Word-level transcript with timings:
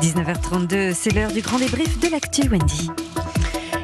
19h32, 0.00 0.94
c'est 0.94 1.12
l'heure 1.12 1.30
du 1.30 1.42
grand 1.42 1.58
débrief 1.58 2.00
de 2.00 2.08
l'actu 2.08 2.48
Wendy. 2.48 2.90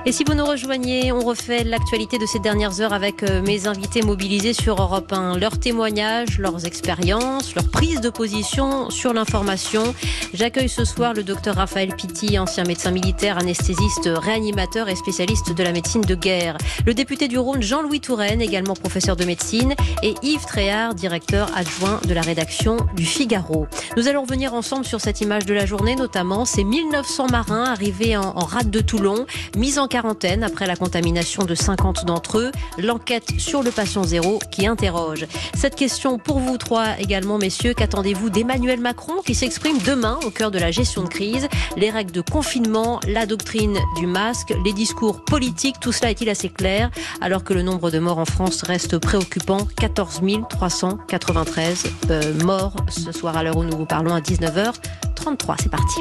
Et 0.09 0.13
si 0.13 0.23
vous 0.23 0.35
nous 0.35 0.45
rejoignez, 0.45 1.11
on 1.11 1.19
refait 1.19 1.65
l'actualité 1.65 2.17
de 2.17 2.27
ces 2.27 2.39
dernières 2.39 2.81
heures 2.81 2.93
avec 2.93 3.25
euh, 3.25 3.43
mes 3.43 3.67
invités 3.67 4.03
mobilisés 4.03 4.53
sur 4.53 4.81
Europe 4.81 5.13
1. 5.13 5.37
Leurs 5.37 5.59
témoignages, 5.59 6.39
leurs 6.39 6.65
expériences, 6.65 7.57
leurs 7.57 7.69
prises 7.69 8.01
de 8.01 8.09
position 8.09 8.89
sur 8.89 9.13
l'information. 9.13 9.97
J'accueille 10.33 10.69
ce 10.69 10.85
soir 10.85 11.13
le 11.13 11.25
docteur 11.25 11.57
Raphaël 11.57 11.93
Pitti, 11.97 12.39
ancien 12.39 12.63
médecin 12.63 12.93
militaire, 12.93 13.37
anesthésiste, 13.37 14.09
réanimateur 14.09 14.89
et 14.89 14.95
spécialiste 14.95 15.53
de 15.53 15.63
la 15.65 15.73
médecine 15.73 16.03
de 16.03 16.15
guerre. 16.15 16.57
Le 16.87 16.95
député 16.95 17.27
du 17.27 17.37
Rhône, 17.37 17.61
Jean-Louis 17.61 18.01
Touraine, 18.01 18.41
également 18.41 18.75
professeur 18.75 19.17
de 19.17 19.25
médecine. 19.25 19.75
Et 20.05 20.15
Yves 20.23 20.47
Tréhard, 20.47 20.95
directeur 20.95 21.51
adjoint 21.57 22.01
de 22.07 22.15
la 22.15 22.21
rédaction 22.21 22.77
du 22.95 23.05
Figaro. 23.05 23.67
Nous 23.97 24.07
allons 24.07 24.23
revenir 24.23 24.55
ensemble 24.55 24.85
sur 24.85 25.01
cette 25.01 25.21
image 25.21 25.47
de 25.47 25.55
la 25.55 25.67
journée, 25.67 25.97
notamment 25.97 26.45
ces 26.45 26.63
1900 26.63 27.27
marins 27.27 27.65
arrivés 27.65 28.17
en, 28.17 28.37
en 28.37 28.45
rade 28.45 28.71
de 28.71 28.79
Toulon, 28.81 29.27
mis 29.57 29.81
en 29.81 29.89
quarantaine 29.97 30.43
après 30.43 30.67
la 30.67 30.77
contamination 30.77 31.45
de 31.45 31.55
50 31.55 32.05
d'entre 32.05 32.37
eux. 32.37 32.53
L'enquête 32.77 33.31
sur 33.39 33.63
le 33.63 33.71
patient 33.71 34.05
zéro 34.05 34.39
qui 34.51 34.67
interroge. 34.67 35.27
Cette 35.55 35.75
question 35.75 36.19
pour 36.19 36.39
vous 36.39 36.59
trois 36.59 37.01
également, 37.01 37.39
messieurs. 37.39 37.73
Qu'attendez-vous 37.73 38.29
d'Emmanuel 38.29 38.79
Macron 38.79 39.23
qui 39.25 39.35
s'exprime 39.35 39.79
demain 39.87 40.19
au 40.27 40.31
cœur 40.31 40.51
de 40.51 40.59
la 40.59 40.71
gestion 40.71 41.03
de 41.03 41.09
crise? 41.09 41.49
Les 41.79 41.89
règles 41.89 42.13
de 42.13 42.21
confinement, 42.21 43.01
la 43.09 43.25
doctrine 43.25 43.79
du 43.97 44.07
masque, 44.07 44.53
les 44.67 44.75
discours 44.75 45.25
politiques, 45.25 45.81
tout 45.81 45.93
cela 45.93 46.11
est-il 46.11 46.29
assez 46.29 46.51
clair? 46.51 46.91
Alors 47.23 47.43
que 47.43 47.55
le 47.55 47.63
nombre 47.63 47.91
de 47.91 47.99
morts 47.99 48.19
en 48.19 48.27
France 48.27 48.65
reste 48.65 48.99
préoccupant 48.99 49.67
14 49.79 50.21
393 50.51 51.85
euh, 52.11 52.35
morts 52.45 52.77
ce 52.91 53.13
soir 53.13 53.35
à 53.35 53.43
l'heure 53.43 53.57
où 53.57 53.65
nous 53.65 53.79
vous 53.79 53.87
parlons 53.87 54.15
à 54.15 54.21
19h33. 54.21 55.57
C'est 55.59 55.71
parti. 55.71 56.01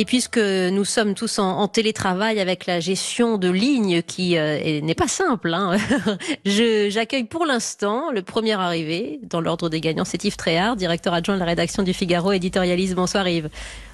Et 0.00 0.04
puisque 0.04 0.38
nous 0.38 0.84
sommes 0.84 1.14
tous 1.14 1.40
en, 1.40 1.66
télétravail 1.66 2.38
avec 2.38 2.66
la 2.66 2.78
gestion 2.78 3.36
de 3.36 3.50
lignes 3.50 4.00
qui 4.00 4.38
euh, 4.38 4.80
n'est 4.80 4.94
pas 4.94 5.08
simple, 5.08 5.52
hein, 5.52 5.76
j'accueille 6.44 7.24
pour 7.24 7.44
l'instant 7.44 8.12
le 8.12 8.22
premier 8.22 8.52
arrivé 8.52 9.18
dans 9.24 9.40
l'ordre 9.40 9.68
des 9.68 9.80
gagnants, 9.80 10.04
c'est 10.04 10.22
Yves 10.24 10.36
Tréhard, 10.36 10.76
directeur 10.76 11.14
adjoint 11.14 11.34
de 11.34 11.40
la 11.40 11.46
rédaction 11.46 11.82
du 11.82 11.92
Figaro, 11.92 12.30
éditorialiste. 12.30 12.94
Bonsoir 12.94 13.26
Yves. 13.26 13.50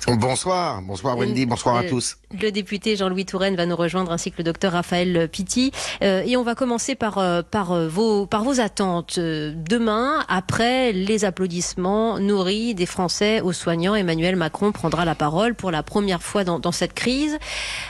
Bonsoir, 0.06 0.82
bonsoir 0.82 1.16
Wendy, 1.16 1.46
bonsoir 1.46 1.76
à 1.76 1.84
tous. 1.84 2.18
Le 2.38 2.50
député 2.50 2.94
Jean-Louis 2.94 3.24
Touraine 3.24 3.56
va 3.56 3.64
nous 3.64 3.76
rejoindre 3.76 4.12
ainsi 4.12 4.30
que 4.30 4.38
le 4.38 4.44
docteur 4.44 4.72
Raphaël 4.72 5.28
Pitti. 5.30 5.72
Euh, 6.02 6.22
et 6.26 6.36
on 6.36 6.42
va 6.42 6.54
commencer 6.54 6.94
par, 6.94 7.16
euh, 7.16 7.40
par, 7.42 7.72
euh, 7.72 7.88
vos, 7.88 8.26
par 8.26 8.44
vos 8.44 8.60
attentes. 8.60 9.18
Demain, 9.18 10.22
après 10.28 10.92
les 10.92 11.24
applaudissements 11.24 12.18
nourris 12.18 12.74
des 12.74 12.84
Français 12.84 13.40
aux 13.40 13.52
soignants, 13.52 13.94
Emmanuel 13.94 14.36
Macron 14.36 14.72
prendra 14.72 15.06
la 15.06 15.14
parole 15.14 15.54
pour 15.54 15.70
la 15.70 15.82
première 15.82 16.22
fois 16.22 16.44
dans, 16.44 16.58
dans 16.58 16.72
cette 16.72 16.92
crise. 16.92 17.38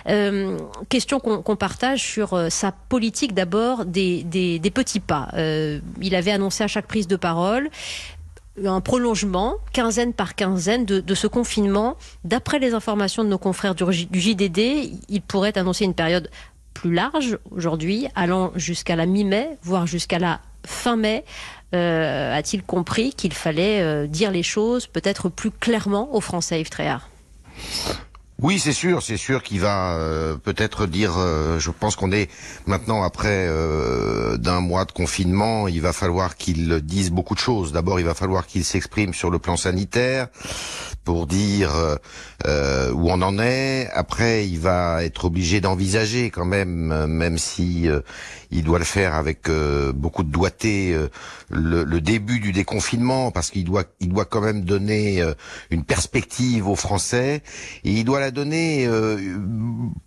Euh, 0.09 0.57
question 0.89 1.19
qu'on 1.19 1.43
qu 1.43 1.57
partage 1.57 2.01
sur 2.01 2.51
sa 2.51 2.71
politique 2.71 3.35
d'abord 3.35 3.85
des, 3.85 4.23
des, 4.23 4.61
des, 4.61 4.71
petits 4.71 5.01
pas. 5.01 5.29
Euh, 5.35 5.81
il 6.01 6.15
avait 6.15 6.33
annoncé 6.33 6.63
à 6.63 6.69
chaque 6.69 6.87
prise 6.87 7.09
de 7.09 7.17
parole 7.17 7.71
un 8.65 8.81
prolongement, 8.81 9.57
quinzaine 9.73 10.13
par 10.13 10.35
quinzaine, 10.35 10.85
de, 10.85 11.15
ce 11.15 11.27
confinement. 11.27 11.97
D'après 12.25 12.59
les 12.59 12.75
informations 12.75 13.25
de 13.25 13.29
nos 13.29 13.39
confrères 13.39 13.75
du, 13.75 14.07
du 14.07 14.21
JDD, 14.21 14.59
il 15.09 15.23
pourrait 15.23 15.57
annoncer 15.59 15.85
une 15.85 15.95
période 15.95 16.31
plus 16.73 16.93
large 16.93 17.39
aujourd'hui, 17.51 18.09
allant 18.15 18.53
jusqu'à 18.57 18.97
la 18.97 19.07
mi-mai, 19.07 19.57
voire 19.63 19.87
jusqu'à 19.87 20.19
la 20.19 20.41
fin 20.65 20.97
mai. 20.97 21.25
Euh, 21.75 22.37
A-t-il 22.37 22.63
compris 22.63 23.13
qu'il 23.13 23.33
fallait 23.33 23.81
euh, 23.81 24.07
dire 24.07 24.31
les 24.31 24.43
choses 24.43 24.87
peut-être 24.87 25.29
plus 25.29 25.51
clairement 25.51 26.15
aux 26.15 26.21
Français, 26.21 26.61
Yves 26.61 26.71
Tréhard? 26.71 27.09
Oui, 28.45 28.59
c'est 28.59 28.75
sûr, 28.75 29.03
c'est 29.03 29.17
sûr 29.17 29.43
qu'il 29.43 29.61
va 29.61 29.95
euh, 29.95 30.37
peut-être 30.37 30.85
dire. 30.85 31.15
Euh, 31.17 31.59
je 31.59 31.71
pense 31.71 31.97
qu'on 31.97 32.13
est 32.13 32.31
maintenant 32.67 33.03
après 33.03 33.47
euh, 33.49 34.37
d'un 34.37 34.61
mois 34.61 34.85
de 34.85 34.93
confinement. 34.93 35.67
Il 35.67 35.81
va 35.81 35.95
falloir 35.95 36.37
qu'il 36.37 36.81
dise 36.81 37.11
beaucoup 37.11 37.33
de 37.33 37.39
choses. 37.39 37.73
D'abord, 37.73 38.01
il 38.01 38.05
va 38.05 38.13
falloir 38.13 38.47
qu'il 38.47 38.63
s'exprime 38.63 39.15
sur 39.15 39.31
le 39.31 39.39
plan 39.39 39.57
sanitaire 39.57 40.29
pour 41.05 41.27
dire 41.27 41.71
euh, 42.47 42.93
où 42.93 43.11
on 43.11 43.23
en 43.23 43.39
est. 43.39 43.89
Après, 43.93 44.47
il 44.47 44.59
va 44.59 45.05
être 45.05 45.27
obligé 45.27 45.61
d'envisager 45.61 46.31
quand 46.31 46.45
même, 46.45 47.07
même 47.07 47.39
si 47.39 47.89
euh, 47.89 48.01
il 48.51 48.65
doit 48.65 48.79
le 48.79 48.85
faire 48.85 49.15
avec 49.15 49.49
euh, 49.49 49.93
beaucoup 49.93 50.23
de 50.23 50.31
doigté, 50.31 50.97
le, 51.51 51.85
le, 51.85 52.01
début 52.01 52.41
du 52.41 52.53
déconfinement, 52.53 53.31
parce 53.31 53.51
qu'il 53.51 53.65
doit, 53.65 53.85
il 54.01 54.09
doit 54.09 54.25
quand 54.25 54.41
même 54.41 54.63
donner 54.63 55.23
une 55.71 55.85
perspective 55.85 56.69
aux 56.69 56.77
Français. 56.77 57.43
Et 57.85 57.93
il 57.93 58.05
doit 58.05 58.21
la 58.21 58.31
donner 58.31 58.89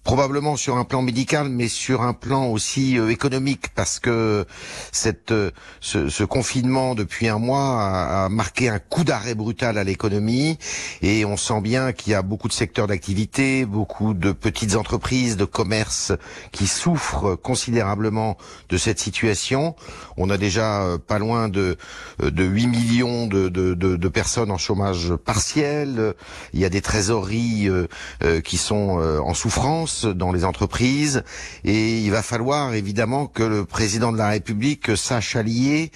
probablement 0.03 0.56
sur 0.56 0.78
un 0.78 0.86
plan 0.86 1.02
médical, 1.02 1.50
mais 1.50 1.68
sur 1.68 2.02
un 2.02 2.14
plan 2.14 2.48
aussi 2.48 2.98
économique, 2.98 3.70
parce 3.75 4.00
que 4.00 4.46
cette, 4.92 5.34
ce, 5.81 6.09
ce, 6.09 6.24
confinement 6.24 6.96
depuis 6.96 7.28
un 7.28 7.40
mois 7.40 7.81
a, 7.81 8.25
a 8.25 8.30
marqué 8.30 8.70
un 8.70 8.80
coup 8.80 9.03
d'arrêt 9.03 9.36
brutal 9.36 9.78
à 9.78 9.84
l'économie, 9.84 10.58
et 11.02 11.25
on 11.25 11.36
sent 11.36 11.62
bien 11.62 11.92
qu'il 11.92 12.14
y 12.14 12.16
a 12.16 12.22
beaucoup 12.22 12.48
de 12.48 12.53
secteurs 12.53 12.88
d'activité, 12.88 13.66
beaucoup 13.66 14.14
de 14.14 14.31
petites 14.31 14.75
entreprises, 14.75 15.36
de 15.36 15.46
commerces 15.46 16.14
qui 16.52 16.68
souffrent 16.68 17.36
considérablement 17.36 18.38
de 18.69 18.78
cette 18.78 19.00
situation. 19.00 19.75
On 20.18 20.30
a 20.30 20.38
déjà 20.38 20.84
euh, 20.84 20.98
pas 20.98 21.19
loin 21.19 21.50
de, 21.50 21.78
euh, 22.22 22.31
de 22.31 22.44
8 22.44 22.68
millions 22.68 23.28
de, 23.28 23.50
de, 23.50 23.74
de, 23.74 23.96
de 23.96 24.08
personnes 24.09 24.52
en 24.52 24.58
chômage 24.58 25.16
partiel. 25.16 26.14
Il 26.54 26.59
y 26.59 26.66
a 26.66 26.69
des 26.69 26.81
trésoreries 26.81 27.69
euh, 27.69 27.88
euh 28.24 28.42
qui 28.42 28.58
sont 28.58 29.00
en 29.00 29.34
souffrance 29.34 29.76
dans 30.05 30.31
les 30.31 30.43
entreprises. 30.43 31.23
Et 31.63 31.99
il 31.99 32.11
va 32.11 32.21
falloir 32.21 32.73
évidemment 32.73 33.27
que 33.27 33.43
le 33.43 33.65
président 33.65 34.11
de 34.11 34.17
la 34.17 34.29
République 34.29 34.95
sache 34.95 35.35
allier 35.35 35.91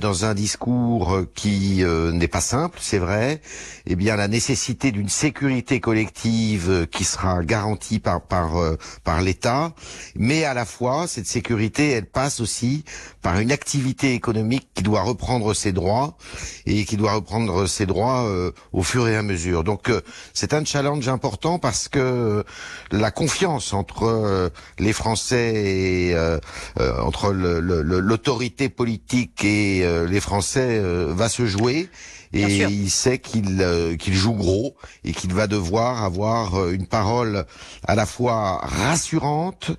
dans 0.00 0.24
un 0.24 0.34
discours 0.34 1.20
qui 1.34 1.84
n'est 2.12 2.28
pas 2.28 2.40
simple, 2.40 2.78
c'est 2.80 2.98
vrai, 2.98 3.40
eh 3.86 3.96
bien 3.96 4.16
la 4.16 4.28
nécessité 4.28 4.92
d'une 4.92 5.08
sécurité 5.08 5.80
collective 5.80 6.86
qui 6.90 7.04
sera 7.04 7.42
garantie 7.42 7.98
par 7.98 8.22
par 8.22 8.56
euh, 8.58 8.76
par 9.04 9.20
l'État, 9.22 9.74
mais 10.14 10.44
à 10.44 10.54
la 10.54 10.64
fois 10.64 11.06
cette 11.06 11.26
sécurité, 11.26 11.90
elle 11.90 12.06
passe 12.06 12.40
aussi 12.40 12.84
par 13.22 13.38
une 13.38 13.52
activité 13.52 14.14
économique 14.14 14.68
qui 14.74 14.82
doit 14.82 15.02
reprendre 15.02 15.54
ses 15.54 15.72
droits 15.72 16.16
et 16.66 16.84
qui 16.84 16.96
doit 16.96 17.12
reprendre 17.12 17.66
ses 17.66 17.86
droits 17.86 18.24
euh, 18.26 18.52
au 18.72 18.82
fur 18.82 19.08
et 19.08 19.16
à 19.16 19.22
mesure. 19.22 19.64
Donc 19.64 19.90
euh, 19.90 20.00
c'est 20.32 20.54
un 20.54 20.64
challenge 20.64 21.08
important 21.08 21.58
parce 21.58 21.88
que 21.88 22.44
la 22.90 23.10
confiance 23.10 23.72
entre 23.72 24.04
euh, 24.04 24.48
les 24.78 24.92
Français 24.92 25.52
et 25.54 26.16
entre 27.02 27.32
l'autorité 27.32 28.68
politique 28.68 29.44
et 29.44 29.84
les 30.08 30.20
Français 30.20 30.80
va 30.80 31.28
se 31.28 31.46
jouer 31.46 31.88
et 32.32 32.62
il 32.62 32.90
sait 32.90 33.18
qu'il 33.18 33.60
euh, 33.60 33.96
qu'il 33.96 34.14
joue 34.14 34.34
gros 34.34 34.76
et 35.04 35.12
qu'il 35.12 35.32
va 35.32 35.46
devoir 35.46 36.04
avoir 36.04 36.60
euh, 36.60 36.72
une 36.72 36.86
parole 36.86 37.44
à 37.86 37.94
la 37.94 38.06
fois 38.06 38.60
rassurante, 38.62 39.72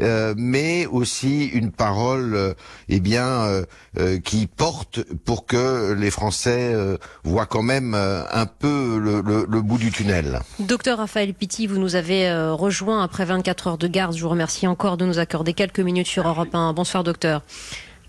euh, 0.00 0.34
mais 0.36 0.86
aussi 0.86 1.46
une 1.46 1.72
parole, 1.72 2.34
euh, 2.34 2.54
eh 2.88 3.00
bien, 3.00 3.64
euh, 3.98 4.20
qui 4.20 4.46
porte 4.46 5.00
pour 5.24 5.46
que 5.46 5.92
les 5.92 6.10
Français 6.10 6.74
voient 7.24 7.46
quand 7.46 7.62
même 7.62 7.94
un 7.94 8.46
peu 8.46 8.98
le, 8.98 9.20
le, 9.20 9.46
le, 9.48 9.62
bout 9.62 9.78
du 9.78 9.90
tunnel. 9.90 10.40
Docteur 10.58 10.98
Raphaël 10.98 11.32
Pitti, 11.34 11.66
vous 11.66 11.78
nous 11.78 11.96
avez 11.96 12.30
rejoint 12.52 13.02
après 13.02 13.24
24 13.24 13.66
heures 13.68 13.78
de 13.78 13.88
garde. 13.88 14.14
Je 14.14 14.22
vous 14.22 14.28
remercie 14.28 14.66
encore 14.66 14.96
de 14.96 15.06
nous 15.06 15.18
accorder 15.18 15.54
quelques 15.54 15.80
minutes 15.80 16.06
sur 16.06 16.28
Europe 16.28 16.54
1. 16.54 16.72
Bonsoir, 16.74 17.04
docteur. 17.04 17.42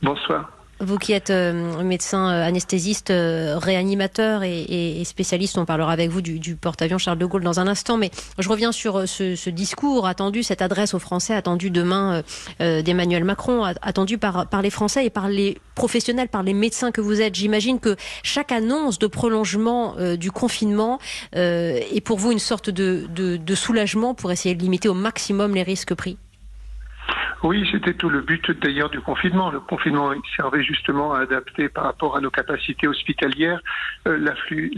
Bonsoir. 0.01 0.56
Vous 0.79 0.99
qui 0.99 1.11
êtes 1.13 1.31
euh, 1.31 1.81
médecin 1.81 2.29
euh, 2.29 2.43
anesthésiste, 2.43 3.09
euh, 3.09 3.57
réanimateur 3.57 4.43
et, 4.43 5.01
spécialiste, 5.05 5.57
on 5.57 5.65
parlera 5.65 5.91
avec 5.91 6.11
vous 6.11 6.21
du, 6.21 6.55
porte-avions 6.55 6.99
Charles 6.99 7.17
de 7.17 7.25
Gaulle 7.25 7.43
dans 7.43 7.59
un 7.59 7.67
instant, 7.67 7.97
mais 7.97 8.11
je 8.37 8.47
reviens 8.47 8.71
sur 8.71 9.07
ce, 9.07 9.49
discours 9.49 10.05
attendu, 10.05 10.43
cette 10.43 10.61
adresse 10.61 10.93
aux 10.93 10.99
Français 10.99 11.33
attendue 11.33 11.71
demain 11.71 12.21
d'Emmanuel 12.59 13.23
Macron, 13.23 13.63
attendue 13.63 14.17
par, 14.17 14.47
les 14.61 14.69
Français 14.69 15.05
et 15.05 15.09
par 15.09 15.29
les 15.29 15.57
professionnels, 15.75 16.27
par 16.27 16.43
les 16.43 16.53
médecins 16.53 16.91
que 16.91 17.01
vous 17.01 17.21
êtes. 17.21 17.35
J'imagine 17.35 17.79
que 17.79 17.95
chaque 18.23 18.51
annonce 18.51 18.99
de 18.99 19.07
prolongement 19.07 19.95
du 20.17 20.31
confinement 20.31 20.99
est 21.33 22.01
pour 22.03 22.17
vous 22.17 22.31
une 22.31 22.39
sorte 22.39 22.69
de 22.69 23.55
soulagement 23.55 24.13
pour 24.13 24.31
essayer 24.31 24.55
de 24.55 24.61
limiter 24.61 24.89
au 24.89 24.93
maximum 24.93 25.55
les 25.55 25.63
risques 25.63 25.95
pris. 25.95 26.17
Oui, 27.43 27.67
c'était 27.71 27.93
tout 27.93 28.09
le 28.09 28.21
but 28.21 28.49
d'ailleurs 28.59 28.89
du 28.89 28.99
confinement. 28.99 29.51
Le 29.51 29.59
confinement 29.59 30.11
servait 30.35 30.63
justement 30.63 31.13
à 31.13 31.19
adapter 31.19 31.69
par 31.69 31.83
rapport 31.83 32.17
à 32.17 32.21
nos 32.21 32.31
capacités 32.31 32.87
hospitalières 32.87 33.61
euh, 34.07 34.17
l'afflux, 34.17 34.71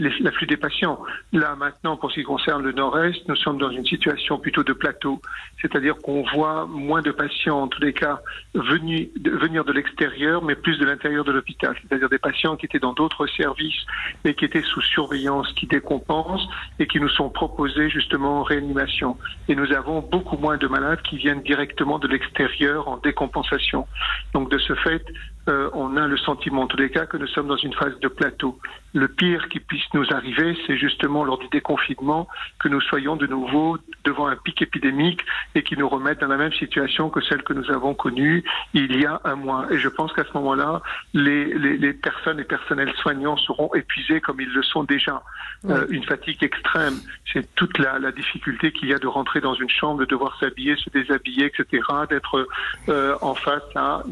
des 0.46 0.56
patients. 0.58 1.00
Là 1.32 1.56
maintenant, 1.56 1.96
pour 1.96 2.10
ce 2.10 2.16
qui 2.16 2.22
concerne 2.22 2.62
le 2.62 2.72
Nord-Est, 2.72 3.26
nous 3.28 3.36
sommes 3.36 3.56
dans 3.56 3.70
une 3.70 3.86
situation 3.86 4.38
plutôt 4.38 4.62
de 4.62 4.74
plateau, 4.74 5.22
c'est-à-dire 5.62 5.96
qu'on 6.02 6.22
voit 6.34 6.66
moins 6.66 7.00
de 7.00 7.12
patients, 7.12 7.62
en 7.62 7.68
tous 7.68 7.80
les 7.80 7.94
cas, 7.94 8.20
venir 8.54 9.64
de 9.64 9.72
l'extérieur, 9.72 10.42
mais 10.42 10.54
plus 10.54 10.78
de 10.78 10.84
l'intérieur 10.84 11.24
de 11.24 11.32
l'hôpital, 11.32 11.74
c'est-à-dire 11.80 12.10
des 12.10 12.18
patients 12.18 12.56
qui 12.56 12.66
étaient 12.66 12.78
dans 12.78 12.92
d'autres 12.92 13.26
services 13.26 13.86
et 14.24 14.34
qui 14.34 14.44
étaient 14.44 14.62
sous 14.62 14.82
surveillance, 14.82 15.50
qui 15.54 15.66
décompensent 15.66 16.46
et 16.78 16.86
qui 16.86 17.00
nous 17.00 17.08
sont 17.08 17.30
proposés 17.30 17.88
justement 17.88 18.40
en 18.40 18.42
réanimation. 18.42 19.16
Et 19.48 19.54
nous 19.54 19.72
avons 19.72 20.00
beaucoup 20.00 20.36
moins 20.36 20.58
de 20.58 20.66
malades 20.66 21.00
qui 21.02 21.16
viennent 21.16 21.42
directement 21.42 21.98
de 21.98 22.08
l'extérieur 22.08 22.49
en 22.88 22.96
décompensation. 22.98 23.86
Donc 24.34 24.50
de 24.50 24.58
ce 24.58 24.74
fait, 24.74 25.04
euh, 25.48 25.70
on 25.72 25.96
a 25.96 26.06
le 26.06 26.16
sentiment 26.18 26.62
en 26.62 26.66
tous 26.66 26.76
les 26.76 26.90
cas 26.90 27.06
que 27.06 27.16
nous 27.16 27.26
sommes 27.28 27.48
dans 27.48 27.56
une 27.56 27.72
phase 27.72 27.98
de 28.00 28.08
plateau. 28.08 28.58
Le 28.92 29.08
pire 29.08 29.48
qui 29.48 29.60
puisse 29.60 29.84
nous 29.94 30.04
arriver, 30.10 30.56
c'est 30.66 30.76
justement 30.76 31.24
lors 31.24 31.38
du 31.38 31.48
déconfinement 31.48 32.28
que 32.58 32.68
nous 32.68 32.80
soyons 32.80 33.16
de 33.16 33.26
nouveau 33.26 33.78
devant 34.04 34.26
un 34.26 34.36
pic 34.36 34.60
épidémique 34.62 35.24
et 35.54 35.62
qui 35.62 35.76
nous 35.76 35.88
remette 35.88 36.20
dans 36.20 36.26
la 36.26 36.36
même 36.36 36.52
situation 36.52 37.08
que 37.08 37.20
celle 37.22 37.42
que 37.42 37.52
nous 37.52 37.70
avons 37.70 37.94
connue 37.94 38.44
il 38.74 39.00
y 39.00 39.06
a 39.06 39.20
un 39.24 39.36
mois. 39.36 39.66
Et 39.70 39.78
je 39.78 39.88
pense 39.88 40.12
qu'à 40.12 40.24
ce 40.24 40.32
moment-là, 40.34 40.82
les, 41.14 41.46
les, 41.54 41.76
les, 41.78 41.92
personnes 41.92 42.40
et 42.40 42.44
personnels 42.44 42.92
soignants 42.96 43.36
seront 43.36 43.72
épuisés 43.74 44.20
comme 44.20 44.40
ils 44.40 44.52
le 44.52 44.62
sont 44.62 44.84
déjà. 44.84 45.22
Euh, 45.68 45.86
une 45.90 46.04
fatigue 46.04 46.42
extrême, 46.42 46.94
c'est 47.32 47.54
toute 47.54 47.78
la, 47.78 47.98
la 47.98 48.12
difficulté 48.12 48.72
qu'il 48.72 48.88
y 48.88 48.94
a 48.94 48.98
de 48.98 49.06
rentrer 49.06 49.40
dans 49.40 49.54
une 49.54 49.70
chambre, 49.70 50.00
de 50.00 50.04
devoir 50.06 50.38
s'habiller, 50.38 50.76
se 50.76 50.90
déshabiller, 50.90 51.46
etc., 51.46 51.82
d'être 52.08 52.48
euh, 52.88 53.16
en 53.20 53.34
face 53.34 53.62
à... 53.74 54.02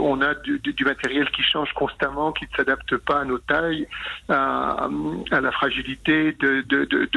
On 0.00 0.20
a 0.20 0.34
du, 0.34 0.67
du, 0.72 0.84
matériel 0.84 1.30
qui 1.30 1.42
change 1.42 1.72
constamment, 1.72 2.32
qui 2.32 2.44
ne 2.44 2.56
s'adapte 2.56 2.96
pas 2.96 3.20
à 3.20 3.24
nos 3.24 3.38
tailles, 3.38 3.86
à, 4.28 4.88
la 5.30 5.52
fragilité 5.52 6.32
de, 6.32 6.62
de, 6.62 6.84
de, 6.84 7.08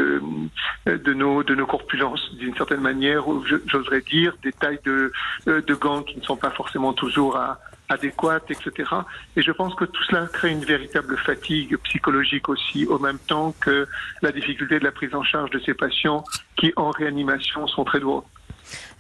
de, 0.86 1.14
nos, 1.14 1.44
de 1.44 1.56
nos 1.56 1.66
corpulences, 1.66 2.34
d'une 2.36 2.56
certaine 2.56 2.82
manière, 2.82 3.24
j'oserais 3.68 4.02
dire, 4.02 4.36
des 4.44 4.52
tailles 4.52 4.80
de, 4.86 5.12
de 5.46 5.74
gants 5.74 6.04
qui 6.04 6.18
ne 6.18 6.24
sont 6.24 6.38
pas 6.38 6.52
forcément 6.52 6.94
toujours 6.94 7.38
à, 7.38 7.60
adéquate, 7.92 8.50
etc. 8.50 8.90
Et 9.36 9.42
je 9.42 9.52
pense 9.52 9.76
que 9.76 9.86
tout 9.86 10.04
cela 10.04 10.28
crée 10.32 10.52
une 10.52 10.66
véritable 10.66 11.18
fatigue 11.18 11.78
psychologique 11.78 12.50
aussi, 12.50 12.86
au 12.86 13.00
même 13.00 13.20
temps 13.20 13.54
que 13.60 13.88
la 14.22 14.32
difficulté 14.32 14.80
de 14.80 14.84
la 14.84 14.92
prise 14.92 15.14
en 15.14 15.24
charge 15.24 15.50
de 15.52 15.60
ces 15.60 15.74
patients 15.74 16.24
qui, 16.56 16.74
en 16.76 16.92
réanimation, 16.92 17.68
sont 17.68 17.84
très 17.84 18.00
lourds. 18.00 18.26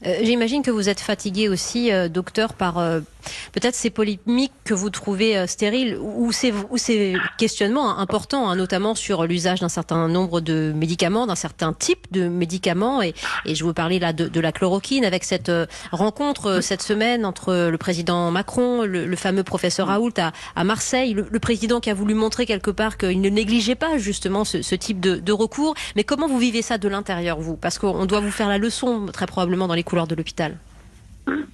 Euh, 0.05 0.19
J'imagine 0.23 0.63
que 0.63 0.71
vous 0.71 0.89
êtes 0.89 0.99
fatigué 0.99 1.49
aussi, 1.49 1.91
euh, 1.91 2.09
docteur, 2.09 2.53
par 2.53 2.79
euh, 2.79 3.01
peut-être 3.51 3.75
ces 3.75 3.89
polémiques 3.89 4.53
que 4.63 4.73
vous 4.73 4.89
trouvez 4.89 5.45
stériles 5.47 5.97
ou 5.97 6.31
ces, 6.31 6.53
ou 6.69 6.77
ces 6.77 7.15
questionnements 7.37 7.99
importants, 7.99 8.49
hein, 8.49 8.55
notamment 8.55 8.95
sur 8.95 9.25
l'usage 9.25 9.59
d'un 9.59 9.69
certain 9.69 10.07
nombre 10.07 10.41
de 10.41 10.73
médicaments, 10.75 11.27
d'un 11.27 11.35
certain 11.35 11.73
type 11.73 12.11
de 12.11 12.27
médicaments. 12.27 13.01
Et, 13.01 13.13
et 13.45 13.53
je 13.53 13.63
vous 13.63 13.73
parlais 13.73 13.99
là 13.99 14.13
de, 14.13 14.27
de, 14.27 14.39
la 14.39 14.51
chloroquine 14.51 15.05
avec 15.05 15.23
cette 15.23 15.51
rencontre 15.91 16.61
cette 16.61 16.81
semaine 16.81 17.25
entre 17.25 17.69
le 17.69 17.77
président 17.77 18.31
Macron, 18.31 18.83
le, 18.83 19.05
le 19.05 19.15
fameux 19.15 19.43
professeur 19.43 19.87
Raoult 19.87 20.13
à, 20.17 20.31
à 20.55 20.63
Marseille, 20.63 21.13
le, 21.13 21.27
le, 21.29 21.39
président 21.39 21.79
qui 21.79 21.89
a 21.89 21.93
voulu 21.93 22.13
montrer 22.13 22.45
quelque 22.45 22.71
part 22.71 22.97
qu'il 22.97 23.21
ne 23.21 23.29
négligeait 23.29 23.75
pas 23.75 23.97
justement 23.97 24.45
ce, 24.45 24.61
ce 24.61 24.75
type 24.75 24.99
de, 24.99 25.17
de 25.17 25.31
recours. 25.31 25.75
Mais 25.95 26.03
comment 26.03 26.27
vous 26.27 26.39
vivez 26.39 26.61
ça 26.61 26.77
de 26.77 26.87
l'intérieur, 26.87 27.39
vous? 27.39 27.55
Parce 27.55 27.77
qu'on 27.77 28.05
doit 28.05 28.19
vous 28.19 28.31
faire 28.31 28.49
la 28.49 28.57
leçon, 28.57 29.05
très 29.13 29.27
probablement, 29.27 29.60
dans 29.67 29.75
les 29.75 29.83
couloirs 29.83 30.07
de 30.07 30.15
l'hôpital 30.15 30.57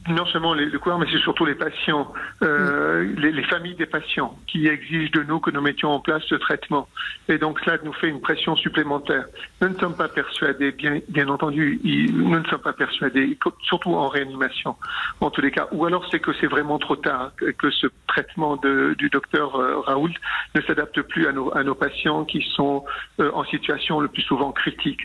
non 0.10 0.25
seulement 0.28 0.54
les, 0.54 0.68
les 0.68 0.78
couloirs, 0.78 1.00
mais 1.00 1.08
c'est 1.12 1.19
surtout 1.19 1.46
les 1.46 1.56
patients, 1.56 2.14
euh, 2.42 3.04
mm. 3.04 3.19
les, 3.19 3.31
les, 3.31 3.44
familles 3.44 3.75
des 3.75 3.86
patients 3.86 4.38
qui 4.48 4.68
exigent 4.68 5.12
de 5.12 5.24
nous 5.24 5.40
que 5.40 5.52
nous 5.52 5.62
mettions 5.62 5.90
en 5.90 6.00
place 6.00 6.24
ce 6.28 6.36
traitement. 6.36 6.88
Et 7.28 7.38
donc 7.38 7.60
cela 7.60 7.78
nous 7.84 7.94
fait 7.94 8.08
une 8.08 8.22
pression 8.22 8.56
supplémentaire. 8.56 9.25
Nous 9.62 9.69
ne 9.69 9.75
sommes 9.75 9.96
pas 9.96 10.08
persuadés, 10.08 10.72
bien, 10.72 11.00
bien 11.10 11.28
entendu, 11.28 11.80
nous 11.84 12.40
ne 12.40 12.46
sommes 12.46 12.62
pas 12.62 12.74
persuadés, 12.74 13.38
surtout 13.64 13.94
en 13.96 14.08
réanimation, 14.08 14.75
en 15.19 15.30
tous 15.30 15.42
les 15.42 15.52
cas. 15.52 15.68
Ou 15.72 15.86
alors 15.86 16.06
c'est 16.12 16.19
que 16.19 16.31
c'est 16.40 16.48
vraiment 16.48 16.80
trop 16.80 16.96
tard, 16.96 17.31
que 17.58 17.69
ce 17.69 17.88
traitement 18.08 18.56
de, 18.58 18.96
du 18.98 19.10
docteur 19.10 19.56
euh, 19.56 19.80
Raoult 19.81 20.14
ne 20.56 20.62
s'adapte 20.62 21.02
plus 21.02 21.28
à 21.28 21.31
nos, 21.31 21.56
à 21.56 21.64
nos 21.64 21.75
patients 21.75 22.25
qui 22.25 22.42
sont 22.56 22.86
euh, 23.19 23.31
en 23.34 23.44
situation 23.44 24.00
le 24.00 24.08
plus 24.08 24.22
souvent 24.24 24.52
critique. 24.52 25.02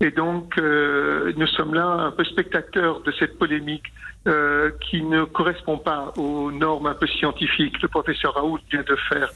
Et 0.00 0.10
donc 0.10 0.58
euh, 0.58 1.32
nous 1.36 1.46
sommes 1.48 1.74
là 1.74 1.86
un 1.86 2.10
peu 2.10 2.24
spectateurs 2.24 3.00
de 3.02 3.12
cette 3.12 3.38
polémique 3.38 3.84
euh, 4.26 4.70
qui 4.80 5.02
ne 5.02 5.24
correspond 5.24 5.78
pas 5.78 6.12
aux 6.16 6.50
normes 6.50 6.86
un 6.86 6.94
peu 6.94 7.06
scientifiques. 7.06 7.80
Le 7.80 7.88
professeur 7.88 8.34
Raoult 8.34 8.58
vient 8.70 8.82
de 8.82 8.96
faire 9.08 9.30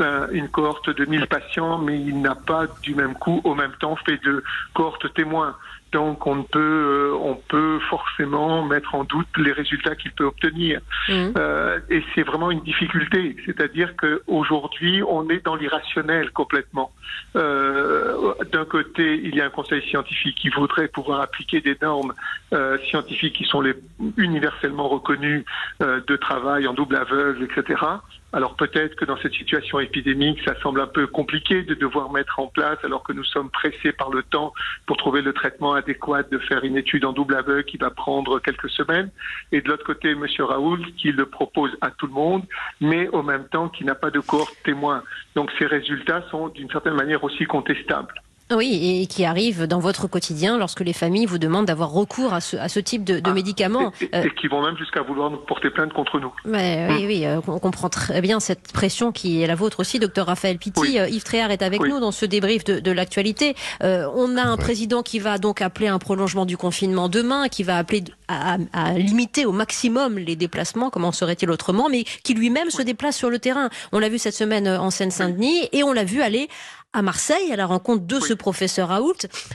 euh, 0.00 0.28
une 0.32 0.48
cohorte 0.48 0.88
de 0.90 1.04
1000 1.04 1.26
patients, 1.26 1.78
mais 1.78 2.00
il 2.00 2.20
n'a 2.20 2.34
pas 2.34 2.66
du 2.82 2.94
même 2.94 3.14
coup, 3.14 3.40
au 3.44 3.54
même 3.54 3.72
temps, 3.80 3.96
fait 3.96 4.22
de 4.24 4.42
cohorte 4.74 5.12
témoins. 5.14 5.56
Donc 5.92 6.26
on 6.26 6.44
peut, 6.44 6.58
euh, 6.58 7.18
on 7.20 7.34
peut 7.34 7.80
forcément 7.88 8.64
mettre 8.64 8.94
en 8.94 9.04
doute 9.04 9.26
les 9.36 9.52
résultats 9.52 9.96
qu'il 9.96 10.12
peut 10.12 10.24
obtenir. 10.24 10.80
Mmh. 11.08 11.32
Euh, 11.36 11.80
et 11.90 12.02
c'est 12.14 12.22
vraiment 12.22 12.50
une 12.50 12.60
difficulté. 12.60 13.36
C'est-à-dire 13.44 13.94
qu'aujourd'hui, 13.96 15.02
on 15.02 15.28
est 15.28 15.44
dans 15.44 15.56
l'irrationnel 15.56 16.30
complètement. 16.30 16.92
Euh, 17.36 18.34
D'un 18.52 18.64
côté, 18.64 19.20
il 19.22 19.34
y 19.34 19.40
a 19.40 19.46
un 19.46 19.50
conseil 19.50 19.82
scientifique 19.88 20.36
qui 20.36 20.48
voudrait 20.48 20.88
pouvoir 20.88 21.20
appliquer 21.20 21.60
des 21.60 21.76
normes 21.82 22.14
euh, 22.52 22.78
scientifiques 22.88 23.34
qui 23.34 23.44
sont 23.44 23.60
les 23.60 23.74
universellement 24.16 24.88
reconnues 24.88 25.44
euh, 25.82 26.00
de 26.06 26.16
travail 26.16 26.66
en 26.66 26.74
double 26.74 26.96
aveugle, 26.96 27.44
etc. 27.44 27.82
Alors 28.32 28.54
peut-être 28.54 28.94
que 28.94 29.04
dans 29.04 29.16
cette 29.16 29.34
situation 29.34 29.80
épidémique, 29.80 30.40
ça 30.44 30.54
semble 30.60 30.80
un 30.80 30.86
peu 30.86 31.06
compliqué 31.08 31.62
de 31.62 31.74
devoir 31.74 32.12
mettre 32.12 32.38
en 32.38 32.46
place, 32.46 32.78
alors 32.84 33.02
que 33.02 33.12
nous 33.12 33.24
sommes 33.24 33.50
pressés 33.50 33.92
par 33.92 34.10
le 34.10 34.22
temps 34.22 34.52
pour 34.86 34.96
trouver 34.96 35.20
le 35.20 35.32
traitement 35.32 35.74
adéquat, 35.74 36.22
de 36.22 36.38
faire 36.38 36.64
une 36.64 36.76
étude 36.76 37.04
en 37.04 37.12
double 37.12 37.34
aveugle 37.34 37.64
qui 37.64 37.76
va 37.76 37.90
prendre 37.90 38.38
quelques 38.38 38.70
semaines. 38.70 39.10
Et 39.50 39.60
de 39.60 39.68
l'autre 39.68 39.84
côté, 39.84 40.10
M. 40.10 40.26
Raoult, 40.38 40.84
qui 40.96 41.10
le 41.10 41.26
propose 41.26 41.76
à 41.80 41.90
tout 41.90 42.06
le 42.06 42.12
monde, 42.12 42.44
mais 42.80 43.08
au 43.08 43.22
même 43.22 43.48
temps 43.48 43.68
qui 43.68 43.84
n'a 43.84 43.96
pas 43.96 44.10
de 44.10 44.20
cohorte 44.20 44.56
témoin. 44.64 45.02
Donc 45.34 45.50
ces 45.58 45.66
résultats 45.66 46.22
sont 46.30 46.48
d'une 46.48 46.70
certaine 46.70 46.94
manière 46.94 47.24
aussi 47.24 47.44
contestables. 47.46 48.14
Oui, 48.52 49.00
et 49.02 49.06
qui 49.06 49.24
arrive 49.24 49.66
dans 49.66 49.78
votre 49.78 50.08
quotidien 50.08 50.58
lorsque 50.58 50.80
les 50.80 50.92
familles 50.92 51.26
vous 51.26 51.38
demandent 51.38 51.66
d'avoir 51.66 51.90
recours 51.90 52.34
à 52.34 52.40
ce, 52.40 52.56
à 52.56 52.68
ce 52.68 52.80
type 52.80 53.04
de, 53.04 53.20
de 53.20 53.30
ah, 53.30 53.32
médicaments. 53.32 53.92
Et, 54.00 54.06
et, 54.06 54.16
euh, 54.16 54.22
et, 54.24 54.34
qui 54.34 54.48
vont 54.48 54.62
même 54.62 54.76
jusqu'à 54.76 55.02
vouloir 55.02 55.30
nous 55.30 55.38
porter 55.38 55.70
plainte 55.70 55.92
contre 55.92 56.18
nous. 56.18 56.32
Mais, 56.44 56.88
mmh. 56.88 56.96
Oui, 56.96 57.06
oui, 57.06 57.26
euh, 57.26 57.40
on 57.46 57.58
comprend 57.58 57.88
très 57.88 58.20
bien 58.20 58.40
cette 58.40 58.72
pression 58.72 59.12
qui 59.12 59.42
est 59.42 59.46
la 59.46 59.54
vôtre 59.54 59.80
aussi, 59.80 59.98
docteur 59.98 60.26
Raphaël 60.26 60.58
Pitti. 60.58 60.80
Oui. 60.80 60.98
Euh, 60.98 61.08
Yves 61.08 61.22
Tréhard 61.22 61.50
est 61.50 61.62
avec 61.62 61.80
oui. 61.80 61.90
nous 61.90 62.00
dans 62.00 62.10
ce 62.10 62.26
débrief 62.26 62.64
de, 62.64 62.80
de 62.80 62.90
l'actualité. 62.90 63.54
Euh, 63.82 64.08
on 64.14 64.36
a 64.36 64.42
un 64.42 64.56
ouais. 64.56 64.62
président 64.62 65.02
qui 65.02 65.20
va 65.20 65.38
donc 65.38 65.62
appeler 65.62 65.88
un 65.88 65.98
prolongement 65.98 66.44
du 66.44 66.56
confinement 66.56 67.08
demain, 67.08 67.48
qui 67.48 67.62
va 67.62 67.76
appeler 67.78 68.02
à, 68.28 68.54
à, 68.54 68.58
à 68.72 68.92
limiter 68.94 69.46
au 69.46 69.52
maximum 69.52 70.18
les 70.18 70.36
déplacements, 70.36 70.90
comment 70.90 71.12
serait-il 71.12 71.50
autrement, 71.50 71.88
mais 71.88 72.04
qui 72.24 72.34
lui-même 72.34 72.66
oui. 72.66 72.72
se 72.72 72.82
déplace 72.82 73.16
sur 73.16 73.30
le 73.30 73.38
terrain. 73.38 73.70
On 73.92 74.00
l'a 74.00 74.08
vu 74.08 74.18
cette 74.18 74.34
semaine 74.34 74.66
en 74.66 74.90
Seine-Saint-Denis 74.90 75.68
et 75.72 75.84
on 75.84 75.92
l'a 75.92 76.04
vu 76.04 76.20
aller 76.20 76.48
à 76.92 77.02
Marseille, 77.02 77.52
à 77.52 77.56
la 77.56 77.66
rencontre 77.66 78.04
de 78.04 78.16
oui. 78.16 78.22
ce 78.26 78.34
professeur 78.34 78.88
Raoult. 78.88 79.14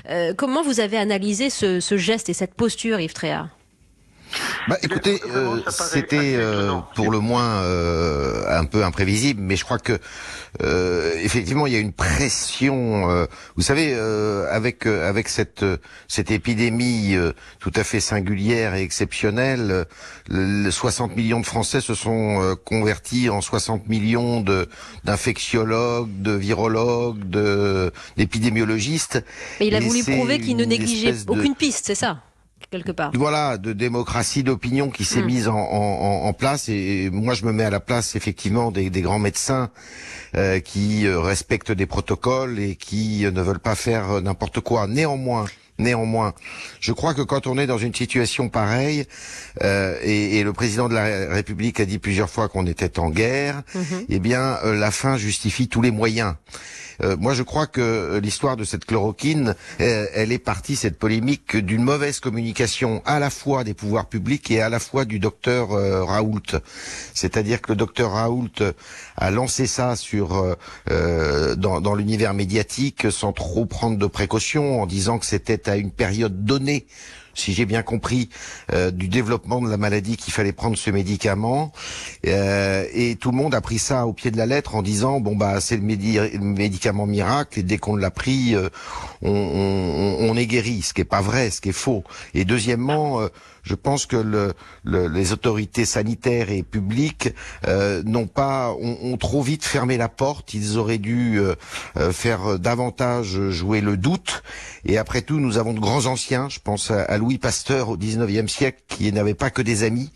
Euh, 0.09 0.33
comment 0.33 0.63
vous 0.63 0.79
avez 0.79 0.97
analysé 0.97 1.49
ce, 1.49 1.79
ce, 1.79 1.97
geste 1.97 2.29
et 2.29 2.33
cette 2.33 2.53
posture, 2.53 2.99
Yves 2.99 3.13
Tréard 3.13 3.49
bah, 4.67 4.77
écoutez, 4.81 5.21
euh, 5.29 5.61
c'était 5.69 6.35
euh, 6.35 6.71
pour 6.95 7.11
le 7.11 7.19
moins 7.19 7.61
euh, 7.61 8.43
un 8.49 8.65
peu 8.65 8.83
imprévisible, 8.83 9.41
mais 9.41 9.55
je 9.55 9.63
crois 9.63 9.77
que 9.77 9.99
euh, 10.63 11.13
effectivement 11.21 11.67
il 11.67 11.73
y 11.73 11.75
a 11.75 11.79
une 11.79 11.93
pression. 11.93 13.09
Euh, 13.11 13.25
vous 13.55 13.61
savez, 13.61 13.93
avec 14.49 14.85
avec 14.87 15.29
cette 15.29 15.65
cette 16.07 16.31
épidémie 16.31 17.15
tout 17.59 17.71
à 17.75 17.83
fait 17.83 17.99
singulière 17.99 18.73
et 18.73 18.81
exceptionnelle, 18.81 19.85
le, 20.29 20.71
60 20.71 21.15
millions 21.15 21.39
de 21.39 21.45
Français 21.45 21.81
se 21.81 21.93
sont 21.93 22.57
convertis 22.65 23.29
en 23.29 23.41
60 23.41 23.87
millions 23.87 24.41
de 24.41 24.67
d'infectiologues, 25.03 26.21
de 26.21 26.31
virologues, 26.31 27.29
de 27.29 27.91
d'épidémiologistes. 28.17 29.23
Mais 29.59 29.67
il 29.67 29.75
a 29.75 29.79
voulu 29.79 30.03
prouver 30.03 30.39
qu'il 30.39 30.57
ne 30.57 30.65
négligeait 30.65 31.15
aucune 31.27 31.53
de... 31.53 31.57
piste, 31.57 31.85
c'est 31.85 31.95
ça? 31.95 32.17
Quelque 32.69 32.91
part. 32.91 33.11
Voilà, 33.13 33.57
de 33.57 33.73
démocratie 33.73 34.43
d'opinion 34.43 34.89
qui 34.89 35.05
s'est 35.05 35.21
mmh. 35.21 35.25
mise 35.25 35.47
en, 35.47 35.57
en, 35.57 36.25
en, 36.25 36.33
place. 36.33 36.69
Et 36.69 37.09
moi, 37.11 37.33
je 37.33 37.45
me 37.45 37.51
mets 37.51 37.63
à 37.63 37.69
la 37.69 37.79
place 37.79 38.15
effectivement 38.15 38.71
des, 38.71 38.89
des 38.89 39.01
grands 39.01 39.19
médecins 39.19 39.69
euh, 40.35 40.59
qui 40.59 41.05
euh, 41.05 41.19
respectent 41.19 41.71
des 41.71 41.85
protocoles 41.85 42.59
et 42.59 42.75
qui 42.75 43.25
euh, 43.25 43.31
ne 43.31 43.41
veulent 43.41 43.59
pas 43.59 43.75
faire 43.75 44.21
n'importe 44.21 44.59
quoi. 44.59 44.87
Néanmoins. 44.87 45.45
Néanmoins, 45.77 46.33
je 46.79 46.93
crois 46.93 47.13
que 47.13 47.21
quand 47.21 47.47
on 47.47 47.57
est 47.57 47.67
dans 47.67 47.77
une 47.77 47.93
situation 47.93 48.47
pareille, 48.47 49.05
euh, 49.61 49.97
et, 50.01 50.37
et, 50.37 50.43
le 50.43 50.53
président 50.53 50.87
de 50.87 50.93
la 50.93 51.33
République 51.33 51.81
a 51.81 51.85
dit 51.85 51.99
plusieurs 51.99 52.29
fois 52.29 52.47
qu'on 52.47 52.65
était 52.65 52.97
en 52.97 53.09
guerre, 53.09 53.61
mmh. 53.73 53.79
eh 54.07 54.19
bien, 54.19 54.57
euh, 54.63 54.73
la 54.73 54.89
fin 54.89 55.17
justifie 55.17 55.67
tous 55.67 55.81
les 55.81 55.91
moyens. 55.91 56.35
Euh, 57.01 57.15
moi 57.17 57.33
je 57.33 57.43
crois 57.43 57.67
que 57.67 58.19
l'histoire 58.21 58.57
de 58.57 58.63
cette 58.63 58.85
chloroquine, 58.85 59.55
euh, 59.81 60.05
elle 60.13 60.31
est 60.31 60.39
partie 60.39 60.75
cette 60.75 60.97
polémique 60.97 61.57
d'une 61.57 61.83
mauvaise 61.83 62.19
communication 62.19 63.01
à 63.05 63.19
la 63.19 63.29
fois 63.29 63.63
des 63.63 63.73
pouvoirs 63.73 64.07
publics 64.07 64.49
et 64.51 64.61
à 64.61 64.69
la 64.69 64.79
fois 64.79 65.05
du 65.05 65.19
docteur 65.19 65.69
Raoult. 65.69 66.59
C'est-à-dire 67.13 67.61
que 67.61 67.71
le 67.71 67.75
docteur 67.75 68.11
Raoult 68.11 68.49
a 69.17 69.31
lancé 69.31 69.67
ça 69.67 69.95
sur 69.95 70.55
dans 70.87 71.95
l'univers 71.95 72.33
médiatique 72.33 73.11
sans 73.11 73.33
trop 73.33 73.65
prendre 73.65 73.97
de 73.97 74.07
précautions, 74.07 74.81
en 74.81 74.85
disant 74.85 75.19
que 75.19 75.25
c'était 75.25 75.69
à 75.69 75.77
une 75.77 75.91
période 75.91 76.45
donnée 76.45 76.85
si 77.35 77.53
j'ai 77.53 77.65
bien 77.65 77.83
compris, 77.83 78.29
euh, 78.73 78.91
du 78.91 79.07
développement 79.07 79.61
de 79.61 79.69
la 79.69 79.77
maladie 79.77 80.17
qu'il 80.17 80.33
fallait 80.33 80.51
prendre 80.51 80.77
ce 80.77 80.89
médicament. 80.89 81.71
Euh, 82.25 82.85
et 82.93 83.15
tout 83.15 83.31
le 83.31 83.37
monde 83.37 83.53
a 83.53 83.61
pris 83.61 83.77
ça 83.77 84.07
au 84.07 84.13
pied 84.13 84.31
de 84.31 84.37
la 84.37 84.45
lettre 84.45 84.75
en 84.75 84.81
disant 84.81 85.19
bon 85.19 85.35
bah 85.35 85.61
c'est 85.61 85.77
le, 85.77 85.83
médicament 86.39 87.05
miracle 87.05 87.59
et 87.59 87.63
dès 87.63 87.77
qu'on 87.77 87.95
l'a 87.95 88.11
pris, 88.11 88.55
euh, 88.55 88.69
on, 89.21 89.31
on, 89.31 90.29
on, 90.29 90.35
est 90.35 90.47
guéri. 90.47 90.81
Ce 90.81 90.93
qui 90.93 91.01
est 91.01 91.05
pas 91.05 91.21
vrai, 91.21 91.49
ce 91.49 91.61
qui 91.61 91.69
est 91.69 91.73
faux. 91.73 92.03
Et 92.33 92.45
deuxièmement 92.45 93.19
je 93.65 93.73
pense 93.73 94.05
que 94.05 94.15
le, 94.15 94.53
les 94.85 95.33
autorités 95.33 95.85
sanitaires 95.85 96.51
et 96.51 96.61
publiques 96.61 97.33
euh, 97.67 98.03
n'ont 98.05 98.27
pas 98.27 98.73
ont, 98.79 99.17
trop 99.17 99.41
vite 99.41 99.65
fermé 99.65 99.97
la 99.97 100.07
porte. 100.07 100.53
Ils 100.53 100.77
auraient 100.77 100.99
dû 100.99 101.39
euh, 101.39 101.55
euh, 101.97 102.11
faire 102.11 102.59
davantage 102.59 103.49
jouer 103.49 103.81
le 103.81 103.97
doute. 103.97 104.43
Et 104.85 104.99
après 104.99 105.23
tout, 105.23 105.39
nous 105.39 105.57
avons 105.57 105.73
de 105.73 105.79
grands 105.79 106.05
anciens. 106.05 106.47
Je 106.47 106.59
pense 106.63 106.91
à, 106.91 107.17
Louis 107.17 107.39
Pasteur 107.39 107.89
au 107.89 107.97
19e 107.97 108.47
siècle, 108.47 108.83
qui 108.87 109.11
n'avait 109.11 109.33
pas 109.33 109.49
que 109.49 109.63
des 109.63 109.83
amis. 109.83 110.11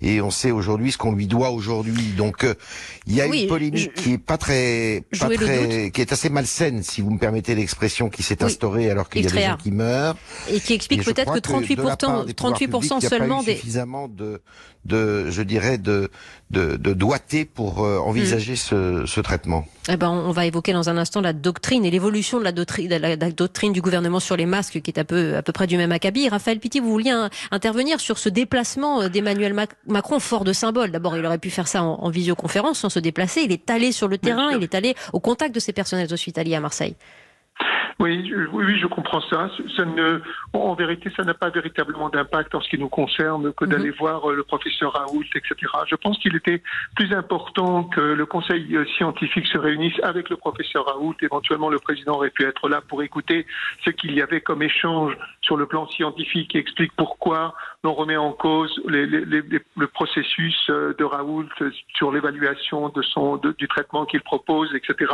Et 0.00 0.20
on 0.20 0.30
sait 0.30 0.52
aujourd'hui 0.52 0.92
ce 0.92 0.98
qu'on 0.98 1.12
lui 1.12 1.26
doit 1.26 1.50
aujourd'hui. 1.50 2.12
Donc 2.16 2.46
il 3.06 3.14
y 3.14 3.20
a 3.20 3.26
une 3.26 3.48
polémique 3.48 3.94
qui 3.94 4.12
est 4.12 4.18
pas 4.18 4.38
très, 4.38 5.02
pas 5.18 5.28
très 5.28 5.90
qui 5.92 6.00
est 6.00 6.12
assez 6.12 6.28
malsaine, 6.28 6.82
si 6.82 7.00
vous 7.00 7.10
me 7.10 7.18
permettez 7.18 7.56
l'expression, 7.56 8.10
qui 8.10 8.22
s'est 8.22 8.44
instaurée 8.44 8.90
alors 8.90 9.08
qu'il 9.08 9.22
y 9.22 9.26
a 9.26 9.30
des 9.30 9.42
gens 9.42 9.56
qui 9.56 9.72
meurent. 9.72 10.16
Et 10.48 10.60
qui 10.60 10.74
explique 10.74 11.04
peut-être 11.04 11.32
que 11.32 11.40
38 11.40 11.80
38 12.36 12.68
seulement 13.00 13.42
des 13.42 13.56
suffisamment 13.56 14.08
de, 14.08 14.40
de, 14.84 15.30
je 15.30 15.42
dirais, 15.42 15.78
de, 15.78 16.10
de, 16.50 16.76
de 16.76 16.92
doigté 16.92 17.44
pour 17.44 17.84
euh, 17.84 17.98
envisager 17.98 18.56
ce, 18.56 19.04
ce, 19.06 19.20
traitement. 19.20 19.64
Eh 19.88 19.96
ben, 19.96 20.10
on 20.10 20.32
va 20.32 20.46
évoquer 20.46 20.72
dans 20.72 20.88
un 20.88 20.96
instant 20.96 21.20
la 21.20 21.32
doctrine 21.32 21.84
et 21.84 21.90
l'évolution 21.90 22.38
de 22.38 22.44
la 22.44 22.52
doctrine, 22.52 22.88
la, 22.88 23.16
doctrine 23.16 23.72
du 23.72 23.80
gouvernement 23.80 24.20
sur 24.20 24.36
les 24.36 24.46
masques, 24.46 24.80
qui 24.80 24.90
est 24.90 24.98
à 24.98 25.04
peu, 25.04 25.36
à 25.36 25.42
peu 25.42 25.52
près 25.52 25.66
du 25.66 25.76
même 25.76 25.92
acabit. 25.92 26.28
Raphaël 26.28 26.58
Pitti, 26.58 26.80
vous 26.80 26.90
vouliez 26.90 27.14
intervenir 27.50 28.00
sur 28.00 28.18
ce 28.18 28.28
déplacement 28.28 29.08
d'Emmanuel 29.08 29.54
Macron, 29.86 30.18
fort 30.18 30.44
de 30.44 30.52
symbole. 30.52 30.90
D'abord, 30.90 31.16
il 31.16 31.24
aurait 31.24 31.38
pu 31.38 31.50
faire 31.50 31.68
ça 31.68 31.82
en, 31.82 32.10
visioconférence 32.10 32.80
sans 32.80 32.90
se 32.90 32.98
déplacer. 32.98 33.42
Il 33.42 33.52
est 33.52 33.70
allé 33.70 33.92
sur 33.92 34.08
le 34.08 34.18
terrain, 34.18 34.50
il 34.52 34.62
est 34.62 34.74
allé 34.74 34.94
au 35.12 35.20
contact 35.20 35.54
de 35.54 35.60
ses 35.60 35.72
personnels 35.72 36.12
hospitaliers 36.12 36.54
à 36.54 36.60
Marseille. 36.60 36.96
Oui, 38.02 38.34
oui, 38.52 38.78
je 38.80 38.88
comprends 38.88 39.20
ça. 39.20 39.48
ça 39.76 39.84
ne, 39.84 40.20
en 40.52 40.74
vérité, 40.74 41.08
ça 41.16 41.22
n'a 41.22 41.34
pas 41.34 41.50
véritablement 41.50 42.08
d'impact 42.08 42.52
en 42.52 42.60
ce 42.60 42.68
qui 42.68 42.76
nous 42.76 42.88
concerne 42.88 43.52
que 43.52 43.64
d'aller 43.64 43.90
mhm. 43.90 43.96
voir 43.96 44.28
euh, 44.28 44.34
le 44.34 44.42
professeur 44.42 44.92
Raoult, 44.92 45.22
etc. 45.36 45.54
Je 45.86 45.94
pense 45.94 46.18
qu'il 46.18 46.34
était 46.34 46.64
plus 46.96 47.14
important 47.14 47.84
que 47.84 48.00
le 48.00 48.26
conseil 48.26 48.74
euh, 48.74 48.84
scientifique 48.96 49.46
se 49.46 49.56
réunisse 49.56 49.94
avec 50.02 50.30
le 50.30 50.36
professeur 50.36 50.84
Raoult. 50.86 51.14
Éventuellement, 51.22 51.70
le 51.70 51.78
président 51.78 52.14
aurait 52.14 52.30
pu 52.30 52.44
être 52.44 52.68
là 52.68 52.80
pour 52.80 53.04
écouter 53.04 53.46
ce 53.84 53.90
qu'il 53.90 54.12
y 54.14 54.20
avait 54.20 54.40
comme 54.40 54.64
échange 54.64 55.16
sur 55.42 55.56
le 55.56 55.66
plan 55.66 55.86
scientifique 55.88 56.50
qui 56.50 56.58
explique 56.58 56.92
pourquoi 56.96 57.54
l'on 57.84 57.94
remet 57.94 58.16
en 58.16 58.32
cause 58.32 58.80
les, 58.88 59.06
les, 59.06 59.24
les, 59.24 59.42
le 59.76 59.86
processus 59.86 60.56
euh, 60.70 60.92
de 60.98 61.04
Raoult 61.04 61.48
sur 61.94 62.10
l'évaluation 62.10 62.88
de 62.88 63.02
son 63.02 63.36
de, 63.36 63.52
du 63.52 63.68
traitement 63.68 64.06
qu'il 64.06 64.22
propose, 64.22 64.74
etc. 64.74 65.12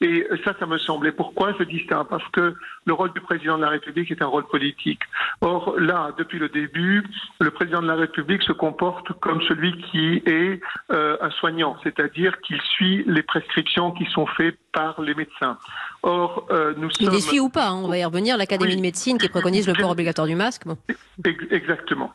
Et 0.00 0.26
ça, 0.46 0.54
ça 0.58 0.64
me 0.64 0.78
semblait. 0.78 1.12
Pourquoi 1.12 1.52
je 1.58 1.64
dis 1.64 1.84
ça? 1.90 2.06
Parce 2.08 2.21
que 2.32 2.54
le 2.84 2.92
rôle 2.92 3.12
du 3.12 3.20
président 3.20 3.56
de 3.56 3.62
la 3.62 3.68
République 3.68 4.10
est 4.10 4.22
un 4.22 4.26
rôle 4.26 4.46
politique. 4.46 5.00
Or, 5.40 5.74
là, 5.78 6.12
depuis 6.18 6.38
le 6.38 6.48
début, 6.48 7.04
le 7.40 7.50
président 7.50 7.82
de 7.82 7.86
la 7.86 7.94
République 7.94 8.42
se 8.42 8.52
comporte 8.52 9.12
comme 9.20 9.40
celui 9.42 9.76
qui 9.90 10.22
est 10.26 10.60
euh, 10.90 11.16
un 11.20 11.30
soignant, 11.30 11.76
c'est-à-dire 11.82 12.40
qu'il 12.40 12.60
suit 12.60 13.04
les 13.06 13.22
prescriptions 13.22 13.92
qui 13.92 14.06
sont 14.06 14.26
faites 14.26 14.58
par 14.72 15.00
les 15.00 15.14
médecins. 15.14 15.58
Or, 16.02 16.46
euh, 16.50 16.74
nous 16.76 16.90
sommes... 16.90 17.08
Il 17.08 17.10
les 17.10 17.20
suit 17.20 17.40
ou 17.40 17.48
pas 17.48 17.68
hein, 17.68 17.80
On 17.84 17.88
va 17.88 17.98
y 17.98 18.04
revenir. 18.04 18.36
L'Académie 18.36 18.76
de 18.76 18.80
médecine 18.80 19.18
qui 19.18 19.28
préconise 19.28 19.68
le 19.68 19.74
port 19.74 19.90
obligatoire 19.90 20.26
du 20.26 20.34
masque. 20.34 20.62
Exactement. 21.50 22.12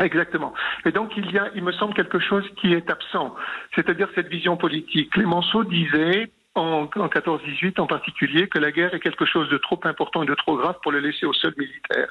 Exactement. 0.00 0.52
Et 0.84 0.90
donc 0.90 1.12
il 1.16 1.30
y 1.30 1.38
a, 1.38 1.50
il 1.54 1.62
me 1.62 1.72
semble, 1.72 1.94
quelque 1.94 2.18
chose 2.18 2.44
qui 2.60 2.72
est 2.72 2.90
absent, 2.90 3.34
c'est-à-dire 3.74 4.08
cette 4.14 4.26
vision 4.26 4.56
politique. 4.56 5.10
Clémenceau 5.10 5.62
disait 5.62 6.32
en, 6.54 6.88
en 6.94 7.08
14-18 7.08 7.80
en 7.80 7.86
particulier, 7.86 8.48
que 8.48 8.58
la 8.58 8.70
guerre 8.70 8.94
est 8.94 9.00
quelque 9.00 9.24
chose 9.24 9.48
de 9.48 9.58
trop 9.58 9.80
important 9.84 10.22
et 10.22 10.26
de 10.26 10.34
trop 10.34 10.56
grave 10.56 10.76
pour 10.82 10.92
le 10.92 11.00
laisser 11.00 11.26
au 11.26 11.32
seul 11.32 11.54
militaire. 11.56 12.08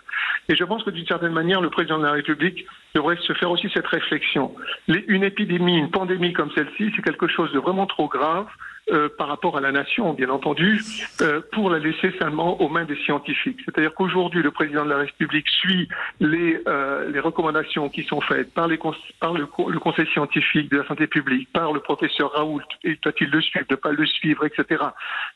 Et 0.50 0.56
je 0.56 0.64
pense 0.64 0.84
que 0.84 0.90
d'une 0.90 1.08
certaine 1.08 1.32
manière, 1.32 1.62
le 1.62 1.70
président 1.70 1.98
de 1.98 2.04
la 2.04 2.12
République 2.12 2.66
devrait 2.96 3.18
se 3.18 3.34
faire 3.34 3.50
aussi 3.52 3.70
cette 3.74 3.88
réflexion. 3.88 4.54
une 4.88 5.24
épidémie, 5.24 5.78
une 5.78 5.92
pandémie 5.92 6.34
comme 6.34 6.52
celle-ci, 6.52 6.92
c'est 6.96 7.02
quelque 7.02 7.28
chose 7.28 7.52
de 7.54 7.60
vraiment 7.60 7.86
trop 7.86 8.08
grave 8.08 8.48
euh, 8.92 9.08
par 9.18 9.30
rapport 9.30 9.56
à 9.56 9.62
la 9.62 9.72
nation, 9.72 10.12
bien 10.12 10.30
entendu, 10.30 10.82
euh, 11.22 11.40
pour 11.54 11.70
la 11.70 11.80
laisser 11.80 12.14
seulement 12.20 12.60
aux 12.62 12.68
mains 12.68 12.84
des 12.84 12.98
scientifiques. 12.98 13.60
C'est-à-dire 13.64 13.94
qu'aujourd'hui, 13.94 14.44
le 14.44 14.52
président 14.52 14.84
de 14.84 14.90
la 14.90 14.98
République 14.98 15.48
suit 15.48 15.88
les, 16.20 16.62
euh, 16.68 17.10
recommandations 17.24 17.88
qui 17.88 18.04
sont 18.04 18.20
faites 18.20 18.54
par 18.54 18.68
le, 18.68 18.78
le, 18.78 19.80
Conseil 19.80 20.06
scientifique 20.08 20.70
de 20.70 20.80
la 20.80 20.86
santé 20.86 21.08
publique, 21.08 21.48
par 21.54 21.72
le 21.72 21.80
professeur 21.80 22.34
Raoult, 22.34 22.62
et 22.84 23.00
doit-il 23.02 23.30
le 23.30 23.42
suivre, 23.42 23.66
ne 23.70 23.76
pas 23.78 23.94
le 23.94 24.06
suivre, 24.06 24.46
etc. 24.46 24.84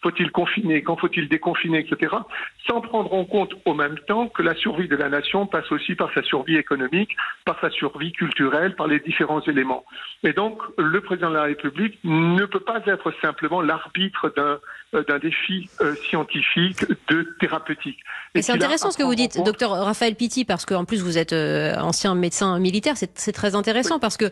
Faut-il 0.01 0.29
confiner, 0.31 0.81
quand 0.83 0.97
faut-il 0.97 1.29
déconfiner, 1.29 1.79
etc. 1.79 2.15
Sans 2.67 2.81
prendre 2.81 3.13
en 3.13 3.23
compte 3.23 3.53
au 3.63 3.73
même 3.73 3.97
temps 4.07 4.27
que 4.27 4.41
la 4.41 4.55
survie 4.55 4.89
de 4.89 4.97
la 4.97 5.07
nation 5.07 5.45
passe 5.45 5.71
aussi 5.71 5.95
par 5.95 6.13
sa 6.13 6.21
survie 6.21 6.57
économique, 6.57 7.15
par 7.45 7.57
sa 7.61 7.69
survie 7.69 8.11
culturelle, 8.11 8.75
par 8.75 8.87
les 8.87 8.99
différents 8.99 9.41
éléments. 9.41 9.85
Et 10.23 10.33
donc, 10.33 10.61
le 10.77 10.99
président 10.99 11.29
de 11.29 11.35
la 11.35 11.43
République 11.43 11.97
ne 12.03 12.43
peut 12.45 12.59
pas 12.59 12.81
être 12.85 13.13
simple 13.21 13.36
simplement 13.37 13.61
l'arbitre 13.61 14.33
d'un 14.35 14.59
d'un 14.93 15.19
défi 15.19 15.69
euh, 15.81 15.95
scientifique 16.07 16.85
de 17.09 17.27
thérapeutique. 17.39 17.99
Et 18.35 18.41
c'est 18.41 18.53
intéressant 18.53 18.89
ce 18.89 18.97
que 18.97 19.03
vous 19.03 19.15
dites, 19.15 19.37
docteur 19.43 19.71
Raphaël 19.71 20.15
Pitti, 20.15 20.45
parce 20.45 20.65
qu'en 20.65 20.85
plus 20.85 21.01
vous 21.01 21.17
êtes 21.17 21.33
euh, 21.33 21.75
ancien 21.77 22.15
médecin 22.15 22.57
militaire, 22.59 22.95
c'est 22.95 23.31
très 23.31 23.55
intéressant 23.55 23.99
parce 23.99 24.15
que 24.15 24.29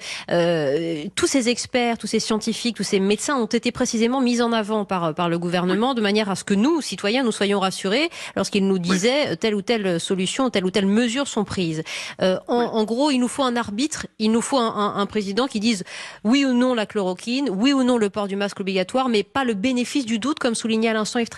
tous 1.16 1.28
ces 1.28 1.50
experts, 1.50 1.98
tous 1.98 2.08
ces 2.08 2.20
scientifiques, 2.20 2.78
tous 2.78 2.84
ces 2.84 3.00
médecins 3.00 3.36
ont 3.36 3.46
été 3.46 3.72
précisément 3.72 4.22
mis 4.22 4.42
en 4.42 4.52
avant 4.54 4.86
par, 4.86 5.14
par 5.14 5.28
le 5.28 5.38
gouvernement 5.40 5.94
de 5.94 6.02
manière 6.02 6.30
à 6.30 6.36
ce 6.36 6.44
que 6.44 6.54
nous, 6.54 6.82
citoyens, 6.82 7.24
nous 7.24 7.32
soyons 7.32 7.60
rassurés 7.60 8.10
lorsqu'ils 8.36 8.68
nous 8.68 8.80
disaient 8.80 9.36
telle 9.38 9.56
ou 9.56 9.62
telle 9.62 10.00
solution, 10.00 10.50
telle 10.50 10.66
ou 10.66 10.72
telle 10.72 10.88
mesure 10.88 11.28
sont 11.28 11.44
prises. 11.44 11.84
En, 12.20 12.38
en, 12.48 12.84
gros, 12.84 13.12
il 13.12 13.20
nous 13.20 13.28
faut 13.28 13.44
un 13.44 13.56
arbitre, 13.56 14.08
il 14.20 14.32
nous 14.32 14.42
faut 14.42 14.58
un, 14.58 14.74
un, 14.74 14.96
un 14.96 15.06
président 15.06 15.48
qui 15.48 15.60
dise 15.60 15.84
oui 16.24 16.46
ou 16.46 16.54
non 16.54 16.74
la 16.74 16.86
chloroquine, 16.86 17.50
oui 17.50 17.74
ou 17.74 17.84
non 17.84 17.98
le 17.98 18.10
port 18.10 18.28
du 18.28 18.36
masque 18.36 18.60
obligatoire, 18.60 19.10
mais 19.10 19.24
pas 19.24 19.44
le 19.44 19.54
bénéfice 19.54 20.06
du 20.06 20.20
doute 20.20 20.40
comme 20.46 20.54
soulignait 20.54 20.90
à 20.90 20.94
l'instant 20.94 21.18
Yves 21.18 21.30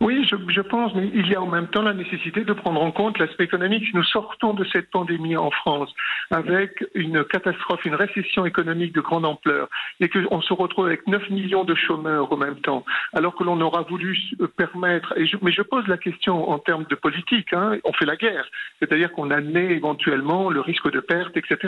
oui, 0.00 0.26
je, 0.28 0.36
je, 0.48 0.60
pense, 0.60 0.94
mais 0.94 1.10
il 1.14 1.28
y 1.28 1.34
a 1.34 1.42
en 1.42 1.46
même 1.46 1.68
temps 1.68 1.82
la 1.82 1.94
nécessité 1.94 2.44
de 2.44 2.52
prendre 2.52 2.82
en 2.82 2.90
compte 2.90 3.18
l'aspect 3.18 3.44
économique. 3.44 3.92
Nous 3.94 4.04
sortons 4.04 4.54
de 4.54 4.64
cette 4.64 4.90
pandémie 4.90 5.36
en 5.36 5.50
France 5.50 5.92
avec 6.30 6.84
une 6.94 7.24
catastrophe, 7.24 7.84
une 7.84 7.94
récession 7.94 8.44
économique 8.46 8.94
de 8.94 9.00
grande 9.00 9.24
ampleur 9.24 9.68
et 10.00 10.08
qu'on 10.08 10.40
se 10.40 10.52
retrouve 10.52 10.86
avec 10.86 11.06
9 11.06 11.30
millions 11.30 11.64
de 11.64 11.74
chômeurs 11.74 12.32
en 12.32 12.36
même 12.36 12.60
temps, 12.60 12.84
alors 13.12 13.34
que 13.34 13.44
l'on 13.44 13.60
aura 13.60 13.82
voulu 13.82 14.18
permettre, 14.56 15.14
et 15.16 15.26
je, 15.26 15.36
mais 15.42 15.52
je 15.52 15.62
pose 15.62 15.86
la 15.86 15.96
question 15.96 16.50
en 16.50 16.58
termes 16.58 16.84
de 16.88 16.94
politique, 16.94 17.52
hein, 17.52 17.76
on 17.84 17.92
fait 17.92 18.06
la 18.06 18.16
guerre, 18.16 18.46
c'est-à-dire 18.80 19.12
qu'on 19.12 19.30
admet 19.30 19.72
éventuellement 19.72 20.50
le 20.50 20.60
risque 20.60 20.90
de 20.90 21.00
perte, 21.00 21.36
etc. 21.36 21.58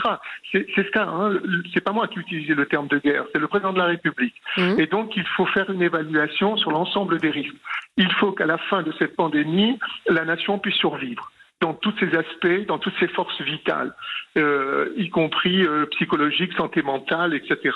C'est 0.53 0.95
ça, 0.95 1.09
hein, 1.09 1.39
c'est 1.73 1.83
pas 1.83 1.93
moi 1.93 2.09
qui 2.09 2.19
utilise 2.19 2.49
le 2.49 2.67
terme 2.67 2.89
de 2.89 2.99
guerre, 2.99 3.25
c'est 3.33 3.41
le 3.41 3.49
président 3.49 3.73
de 3.73 3.79
la 3.79 3.87
République. 3.87 4.35
Mmh. 4.57 4.75
Et 4.79 4.87
donc 4.87 5.17
il 5.17 5.27
faut 5.37 5.47
faire 5.47 5.71
une 5.71 5.83
évaluation 5.83 6.57
sur 6.57 6.71
l'ensemble 6.71 7.19
des 7.19 7.31
risques. 7.31 7.55
Il 7.97 8.11
faut 8.19 8.33
qu'à 8.33 8.47
la 8.47 8.59
fin 8.59 8.83
de 8.83 8.93
cette 8.99 9.17
pandémie, 9.17 9.79
la 10.07 10.25
nation 10.25 10.59
puisse 10.59 10.77
survivre 10.77 11.31
dans 11.61 11.75
tous 11.75 11.93
ses 11.99 12.15
aspects, 12.15 12.67
dans 12.69 12.79
toutes 12.79 12.97
ses 13.01 13.09
forces 13.09 13.41
vitales, 13.41 13.93
euh, 14.37 14.93
y 14.97 15.11
compris 15.11 15.65
euh, 15.65 15.87
psychologiques, 15.87 16.53
santé 16.53 16.83
mentale, 16.83 17.35
etc 17.35 17.73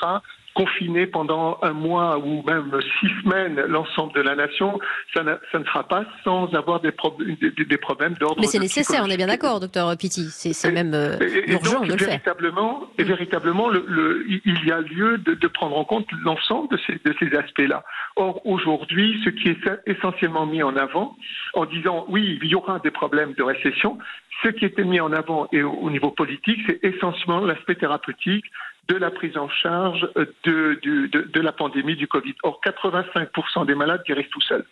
confiner 0.54 1.06
pendant 1.06 1.58
un 1.62 1.72
mois 1.72 2.18
ou 2.18 2.42
même 2.42 2.70
six 3.00 3.08
semaines 3.22 3.60
l'ensemble 3.68 4.12
de 4.14 4.20
la 4.20 4.34
nation, 4.34 4.78
ça, 5.14 5.22
ça, 5.50 5.58
ne 5.58 5.64
sera 5.64 5.84
pas 5.84 6.04
sans 6.24 6.52
avoir 6.54 6.80
des, 6.80 6.92
des, 7.40 7.64
des 7.64 7.76
problèmes 7.78 8.14
d'ordre. 8.14 8.40
Mais 8.40 8.46
c'est 8.46 8.58
nécessaire, 8.58 9.02
on 9.04 9.10
est 9.10 9.16
bien 9.16 9.26
d'accord, 9.26 9.60
docteur 9.60 9.96
Pitti. 9.96 10.28
C'est 10.30 10.72
même 10.72 10.94
euh, 10.94 11.18
urgent 11.46 11.80
de 11.80 11.92
le 11.92 11.96
véritablement, 11.96 12.80
faire. 12.80 12.88
Et 12.98 13.04
véritablement, 13.04 13.68
le, 13.68 13.84
le, 13.88 14.26
il 14.28 14.64
y 14.66 14.72
a 14.72 14.80
lieu 14.80 15.18
de, 15.18 15.34
de 15.34 15.48
prendre 15.48 15.76
en 15.76 15.84
compte 15.84 16.06
l'ensemble 16.24 16.68
de 16.68 16.78
ces, 16.86 16.94
de 17.04 17.14
ces 17.18 17.36
aspects-là. 17.36 17.84
Or, 18.16 18.44
aujourd'hui, 18.46 19.20
ce 19.24 19.30
qui 19.30 19.48
est 19.48 19.58
essentiellement 19.86 20.46
mis 20.46 20.62
en 20.62 20.76
avant, 20.76 21.16
en 21.54 21.64
disant 21.64 22.04
oui, 22.08 22.38
il 22.42 22.48
y 22.48 22.54
aura 22.54 22.78
des 22.80 22.90
problèmes 22.90 23.32
de 23.34 23.42
récession, 23.42 23.98
ce 24.42 24.48
qui 24.48 24.64
était 24.64 24.84
mis 24.84 25.00
en 25.00 25.12
avant 25.12 25.48
et 25.52 25.62
au, 25.62 25.72
au 25.72 25.90
niveau 25.90 26.10
politique, 26.10 26.60
c'est 26.66 26.82
essentiellement 26.82 27.40
l'aspect 27.40 27.76
thérapeutique, 27.76 28.44
de 28.88 28.96
la 28.96 29.10
prise 29.10 29.36
en 29.36 29.48
charge 29.48 30.08
de, 30.44 30.78
de, 30.82 31.22
de 31.22 31.40
la 31.40 31.52
pandémie 31.52 31.96
du 31.96 32.08
Covid. 32.08 32.34
Or, 32.42 32.60
85% 32.64 33.66
des 33.66 33.74
malades 33.74 34.02
guérissent 34.04 34.30
tout 34.30 34.40
seuls 34.40 34.64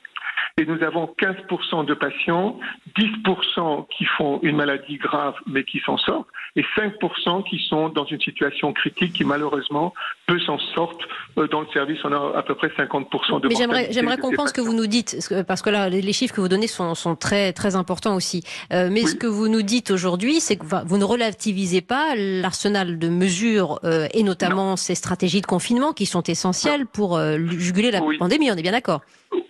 et 0.59 0.67
nous 0.67 0.83
avons 0.83 1.15
15% 1.19 1.85
de 1.87 1.95
patients, 1.95 2.59
10% 2.99 3.87
qui 3.97 4.05
font 4.17 4.41
une 4.43 4.57
maladie 4.57 4.99
grave 4.99 5.35
mais 5.47 5.65
qui 5.65 5.81
s'en 5.81 5.97
sortent, 5.99 6.29
et 6.57 6.65
5% 6.77 7.49
qui 7.49 7.59
sont 7.69 7.89
dans 7.89 8.05
une 8.05 8.21
situation 8.21 8.73
critique 8.73 9.13
qui 9.13 9.25
malheureusement 9.25 9.95
peu 10.27 10.39
s'en 10.41 10.59
sortent. 10.75 11.03
Euh, 11.39 11.47
dans 11.49 11.61
le 11.61 11.67
service, 11.73 11.99
on 12.05 12.13
a 12.13 12.39
à 12.39 12.43
peu 12.43 12.55
près 12.55 12.69
50% 12.69 13.41
de 13.41 13.49
Mais 13.49 13.55
j'aimerais, 13.93 14.19
comprendre 14.19 14.49
ce 14.49 14.55
que 14.55 14.61
vous 14.61 14.75
nous 14.75 14.87
dites, 14.87 15.17
parce 15.47 15.63
que 15.63 15.71
là, 15.71 15.89
les 15.89 16.13
chiffres 16.13 16.35
que 16.35 16.41
vous 16.41 16.49
donnez 16.49 16.67
sont, 16.67 16.95
sont 16.95 17.17
très, 17.17 17.53
très 17.53 17.77
importants 17.77 18.15
aussi. 18.15 18.43
Euh, 18.73 18.89
mais 18.91 19.03
ce 19.03 19.15
que 19.15 19.27
vous 19.27 19.49
nous 19.49 19.63
dites 19.63 19.91
aujourd'hui, 19.91 20.41
c'est 20.41 20.57
que 20.57 20.65
vous 20.87 20.99
ne 20.99 21.05
relativisez 21.05 21.81
pas 21.81 22.15
l'arsenal 22.17 22.99
de 22.99 23.09
mesures, 23.09 23.81
euh, 23.85 24.09
et 24.13 24.23
notamment 24.23 24.77
ces 24.77 24.95
stratégies 24.95 25.41
de 25.41 25.47
confinement 25.47 25.93
qui 25.93 26.07
sont 26.07 26.23
essentielles 26.23 26.87
pour 26.87 27.17
euh, 27.17 27.39
juguler 27.59 27.91
la 27.91 28.03
pandémie, 28.19 28.51
on 28.51 28.55
est 28.55 28.63
bien 28.63 28.73
d'accord 28.73 29.01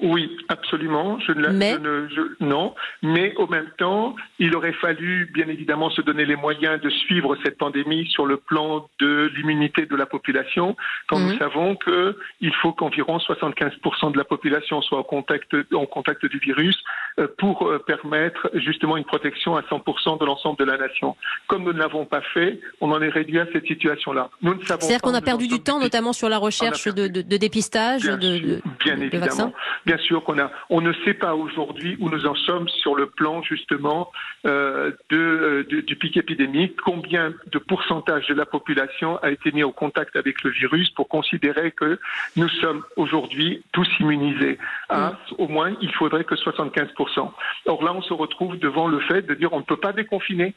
oui, 0.02 0.36
absolument. 0.48 1.18
Je 1.20 1.32
ne, 1.32 1.48
mais... 1.48 1.74
je 1.74 2.20
non, 2.40 2.74
mais 3.02 3.34
au 3.36 3.46
même 3.46 3.68
temps, 3.78 4.16
il 4.38 4.54
aurait 4.56 4.72
fallu 4.72 5.30
bien 5.32 5.48
évidemment 5.48 5.90
se 5.90 6.00
donner 6.00 6.24
les 6.24 6.36
moyens 6.36 6.80
de 6.80 6.90
suivre 6.90 7.36
cette 7.44 7.58
pandémie 7.58 8.06
sur 8.06 8.26
le 8.26 8.36
plan 8.36 8.88
de 8.98 9.30
l'immunité 9.36 9.86
de 9.86 9.96
la 9.96 10.06
population, 10.06 10.76
quand 11.08 11.18
nous 11.18 11.32
mhm. 11.32 11.38
savons 11.38 11.76
qu'il 11.76 12.54
faut 12.62 12.72
qu'environ 12.72 13.18
75% 13.18 14.12
de 14.12 14.18
la 14.18 14.24
population 14.24 14.82
soit 14.82 14.98
en 14.98 15.02
contact, 15.02 15.54
en 15.74 15.86
contact 15.86 16.26
du 16.26 16.38
virus 16.38 16.76
euh, 17.18 17.28
pour 17.38 17.66
euh, 17.66 17.78
permettre 17.78 18.50
justement 18.54 18.96
une 18.96 19.04
protection 19.04 19.56
à 19.56 19.62
100% 19.62 20.20
de 20.20 20.24
l'ensemble 20.24 20.58
de 20.58 20.64
la 20.64 20.78
nation. 20.78 21.16
Comme 21.46 21.64
nous 21.64 21.72
ne 21.72 21.78
l'avons 21.78 22.06
pas 22.06 22.22
fait, 22.34 22.60
on 22.80 22.90
en 22.92 23.02
est 23.02 23.08
réduit 23.08 23.38
à 23.38 23.46
cette 23.52 23.66
situation-là. 23.66 24.30
Nous 24.42 24.54
ne 24.54 24.64
savons. 24.64 24.80
C'est-à-dire 24.80 25.02
qu'on 25.02 25.14
a 25.14 25.20
perdu 25.20 25.48
du 25.48 25.60
temps, 25.60 25.80
notamment 25.80 26.12
sur 26.12 26.28
la 26.28 26.38
recherche 26.38 26.86
de, 26.86 27.08
de, 27.08 27.22
de, 27.22 27.36
dépistage, 27.36 28.02
bien 28.02 28.16
de, 28.16 28.38
de, 28.38 28.62
bien 28.84 29.00
évidemment. 29.00 29.52
Bien 29.90 29.98
sûr 29.98 30.22
qu'on 30.22 30.38
a, 30.38 30.52
on 30.68 30.80
ne 30.80 30.92
sait 31.04 31.14
pas 31.14 31.34
aujourd'hui 31.34 31.96
où 31.98 32.10
nous 32.10 32.24
en 32.24 32.36
sommes 32.36 32.68
sur 32.68 32.94
le 32.94 33.06
plan 33.06 33.42
justement 33.42 34.12
euh, 34.46 34.92
de, 35.08 35.66
du 35.68 35.96
pic 35.96 36.16
épidémique, 36.16 36.76
combien 36.80 37.34
de 37.50 37.58
pourcentage 37.58 38.28
de 38.28 38.34
la 38.34 38.46
population 38.46 39.16
a 39.16 39.32
été 39.32 39.50
mis 39.50 39.64
au 39.64 39.72
contact 39.72 40.14
avec 40.14 40.44
le 40.44 40.50
virus 40.50 40.90
pour 40.90 41.08
considérer 41.08 41.72
que 41.72 41.98
nous 42.36 42.48
sommes 42.48 42.84
aujourd'hui 42.94 43.64
tous 43.72 43.88
immunisés? 43.98 44.58
Ah, 44.90 45.18
Au 45.38 45.48
moins, 45.48 45.74
il 45.82 45.92
faudrait 45.92 46.22
que 46.22 46.36
75%. 46.36 47.32
Or 47.66 47.82
là, 47.82 47.92
on 47.92 48.02
se 48.02 48.12
retrouve 48.12 48.60
devant 48.60 48.86
le 48.86 49.00
fait 49.00 49.22
de 49.22 49.34
dire 49.34 49.52
on 49.52 49.58
ne 49.58 49.64
peut 49.64 49.76
pas 49.76 49.92
déconfiner 49.92 50.54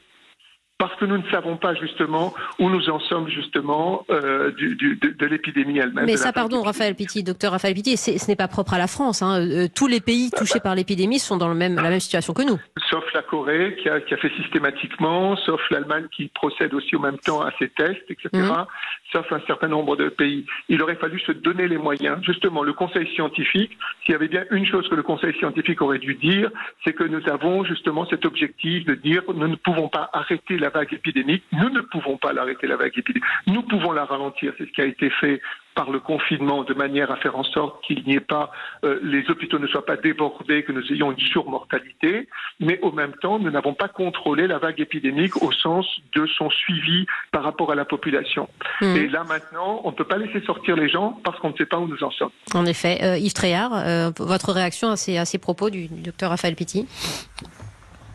parce 0.83 0.99
que 0.99 1.05
nous 1.05 1.17
ne 1.17 1.29
savons 1.31 1.55
pas 1.55 1.73
justement 1.75 2.33
où 2.59 2.69
nous 2.69 2.89
en 2.89 2.99
sommes 2.99 3.29
justement 3.29 4.05
euh, 4.09 4.51
du, 4.51 4.75
du, 4.75 4.97
de, 4.97 5.11
de 5.11 5.25
l'épidémie 5.25 5.79
elle-même. 5.79 6.05
Mais 6.05 6.17
ça, 6.17 6.33
pardon, 6.33 6.61
Raphaël 6.61 6.93
Pitti, 6.93 7.23
docteur 7.23 7.53
Raphaël 7.53 7.73
Pitti, 7.73 7.95
ce 7.95 8.27
n'est 8.27 8.35
pas 8.35 8.49
propre 8.49 8.73
à 8.73 8.77
la 8.77 8.87
France. 8.87 9.21
Hein. 9.21 9.39
Euh, 9.39 9.67
tous 9.73 9.87
les 9.87 10.01
pays 10.01 10.29
touchés 10.29 10.59
par 10.59 10.75
l'épidémie 10.75 11.19
sont 11.19 11.37
dans 11.37 11.47
le 11.47 11.55
même, 11.55 11.75
la 11.75 11.89
même 11.89 12.01
situation 12.01 12.33
que 12.33 12.41
nous. 12.41 12.59
Sauf 12.89 13.05
la 13.13 13.21
Corée 13.21 13.77
qui 13.81 13.87
a, 13.87 14.01
qui 14.01 14.13
a 14.13 14.17
fait 14.17 14.31
systématiquement, 14.41 15.37
sauf 15.37 15.61
l'Allemagne 15.71 16.07
qui 16.13 16.27
procède 16.27 16.73
aussi 16.73 16.97
au 16.97 16.99
même 16.99 17.17
temps 17.17 17.39
à 17.39 17.51
ces 17.59 17.69
tests, 17.69 18.03
etc. 18.09 18.29
Mmh. 18.33 18.65
Sauf 19.13 19.31
un 19.31 19.41
certain 19.47 19.69
nombre 19.69 19.95
de 19.95 20.09
pays. 20.09 20.45
Il 20.67 20.81
aurait 20.81 20.95
fallu 20.95 21.17
se 21.21 21.31
donner 21.31 21.69
les 21.69 21.77
moyens. 21.77 22.17
Justement, 22.23 22.61
le 22.61 22.73
Conseil 22.73 23.07
scientifique, 23.15 23.71
s'il 24.03 24.11
y 24.11 24.15
avait 24.15 24.27
bien 24.27 24.43
une 24.51 24.65
chose 24.65 24.89
que 24.89 24.95
le 24.95 25.03
Conseil 25.03 25.33
scientifique 25.37 25.81
aurait 25.81 25.99
dû 25.99 26.15
dire, 26.15 26.51
c'est 26.83 26.91
que 26.91 27.05
nous 27.05 27.21
avons 27.29 27.63
justement 27.63 28.05
cet 28.09 28.25
objectif 28.25 28.83
de 28.83 28.95
dire 28.95 29.21
nous 29.33 29.47
ne 29.47 29.55
pouvons 29.55 29.87
pas 29.87 30.09
arrêter 30.11 30.57
la 30.57 30.72
vague 30.73 30.93
épidémique. 30.93 31.43
Nous 31.51 31.69
ne 31.69 31.81
pouvons 31.81 32.17
pas 32.17 32.33
l'arrêter, 32.33 32.67
la 32.67 32.75
vague 32.75 32.97
épidémique. 32.97 33.23
Nous 33.47 33.61
pouvons 33.63 33.91
la 33.91 34.05
ralentir. 34.05 34.53
C'est 34.57 34.65
ce 34.65 34.71
qui 34.71 34.81
a 34.81 34.85
été 34.85 35.09
fait 35.09 35.41
par 35.75 35.89
le 35.91 35.99
confinement 35.99 36.63
de 36.63 36.73
manière 36.73 37.11
à 37.11 37.17
faire 37.17 37.37
en 37.37 37.43
sorte 37.43 37.83
qu'il 37.85 38.03
n'y 38.05 38.15
ait 38.15 38.19
pas, 38.19 38.51
euh, 38.83 38.99
les 39.03 39.29
hôpitaux 39.29 39.59
ne 39.59 39.67
soient 39.67 39.85
pas 39.85 39.97
débordés, 39.97 40.63
que 40.63 40.71
nous 40.71 40.85
ayons 40.91 41.11
une 41.11 41.19
surmortalité, 41.19 42.27
mais 42.59 42.79
au 42.81 42.91
même 42.91 43.13
temps, 43.21 43.39
nous 43.39 43.49
n'avons 43.49 43.73
pas 43.73 43.87
contrôlé 43.87 44.47
la 44.47 44.59
vague 44.59 44.79
épidémique 44.79 45.41
au 45.41 45.51
sens 45.51 45.85
de 46.15 46.25
son 46.37 46.49
suivi 46.49 47.05
par 47.31 47.43
rapport 47.43 47.71
à 47.71 47.75
la 47.75 47.85
population. 47.85 48.47
Mmh. 48.81 48.85
Et 48.95 49.07
là 49.07 49.23
maintenant, 49.23 49.81
on 49.83 49.91
ne 49.91 49.95
peut 49.95 50.05
pas 50.05 50.17
laisser 50.17 50.41
sortir 50.45 50.75
les 50.75 50.89
gens 50.89 51.19
parce 51.23 51.39
qu'on 51.39 51.49
ne 51.49 51.57
sait 51.57 51.65
pas 51.65 51.79
où 51.79 51.87
nous 51.87 52.03
en 52.03 52.11
sommes. 52.11 52.31
En 52.53 52.65
effet. 52.65 52.99
Euh, 53.03 53.17
Yves 53.17 53.33
Tréhard, 53.33 53.73
euh, 53.73 54.11
votre 54.19 54.51
réaction 54.51 54.89
à 54.89 54.95
ces, 54.95 55.17
à 55.17 55.25
ces 55.25 55.39
propos 55.39 55.69
du, 55.69 55.87
du 55.87 56.01
docteur 56.01 56.29
Raphaël 56.29 56.55
Pitti? 56.55 56.87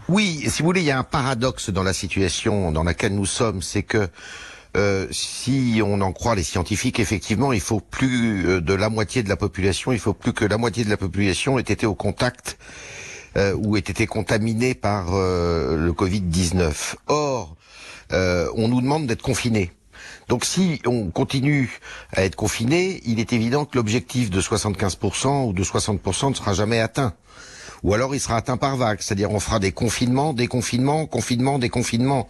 Oui, 0.08 0.44
si 0.48 0.62
vous 0.62 0.66
voulez, 0.66 0.80
il 0.80 0.86
y 0.86 0.90
a 0.90 0.98
un 0.98 1.04
paradoxe 1.04 1.70
dans 1.70 1.82
la 1.82 1.92
situation 1.92 2.72
dans 2.72 2.82
laquelle 2.82 3.14
nous 3.14 3.26
sommes, 3.26 3.60
c'est 3.60 3.82
que 3.82 4.08
euh, 4.76 5.06
si 5.10 5.80
on 5.84 6.00
en 6.00 6.12
croit 6.12 6.34
les 6.34 6.42
scientifiques, 6.42 7.00
effectivement, 7.00 7.52
il 7.52 7.60
faut 7.60 7.80
plus 7.80 8.46
euh, 8.46 8.60
de 8.60 8.74
la 8.74 8.88
moitié 8.90 9.22
de 9.22 9.28
la 9.28 9.36
population, 9.36 9.92
il 9.92 9.98
faut 9.98 10.14
plus 10.14 10.32
que 10.32 10.44
la 10.44 10.56
moitié 10.56 10.84
de 10.84 10.90
la 10.90 10.96
population 10.96 11.58
ait 11.58 11.62
été 11.62 11.84
au 11.84 11.94
contact 11.94 12.58
euh, 13.36 13.54
ou 13.54 13.76
ait 13.76 13.80
été 13.80 14.06
contaminée 14.06 14.74
par 14.74 15.10
le 15.10 15.90
Covid-19. 15.92 16.94
Or, 17.08 17.56
on 18.10 18.68
nous 18.68 18.80
demande 18.80 19.06
d'être 19.06 19.22
confinés. 19.22 19.72
Donc 20.28 20.44
si 20.44 20.80
on 20.86 21.10
continue 21.10 21.80
à 22.12 22.22
être 22.24 22.36
confiné, 22.36 23.00
il 23.04 23.20
est 23.20 23.32
évident 23.32 23.64
que 23.64 23.76
l'objectif 23.76 24.30
de 24.30 24.40
75% 24.40 25.48
ou 25.48 25.52
de 25.52 25.64
60% 25.64 26.30
ne 26.30 26.34
sera 26.34 26.52
jamais 26.52 26.80
atteint 26.80 27.14
ou 27.82 27.94
alors 27.94 28.14
il 28.14 28.20
sera 28.20 28.36
atteint 28.36 28.56
par 28.56 28.76
vague, 28.76 29.00
c'est-à-dire 29.00 29.30
on 29.30 29.40
fera 29.40 29.58
des 29.58 29.72
confinements, 29.72 30.32
des 30.32 30.46
confinements, 30.46 31.06
confinements, 31.06 31.58
des 31.58 31.68
confinements. 31.68 32.28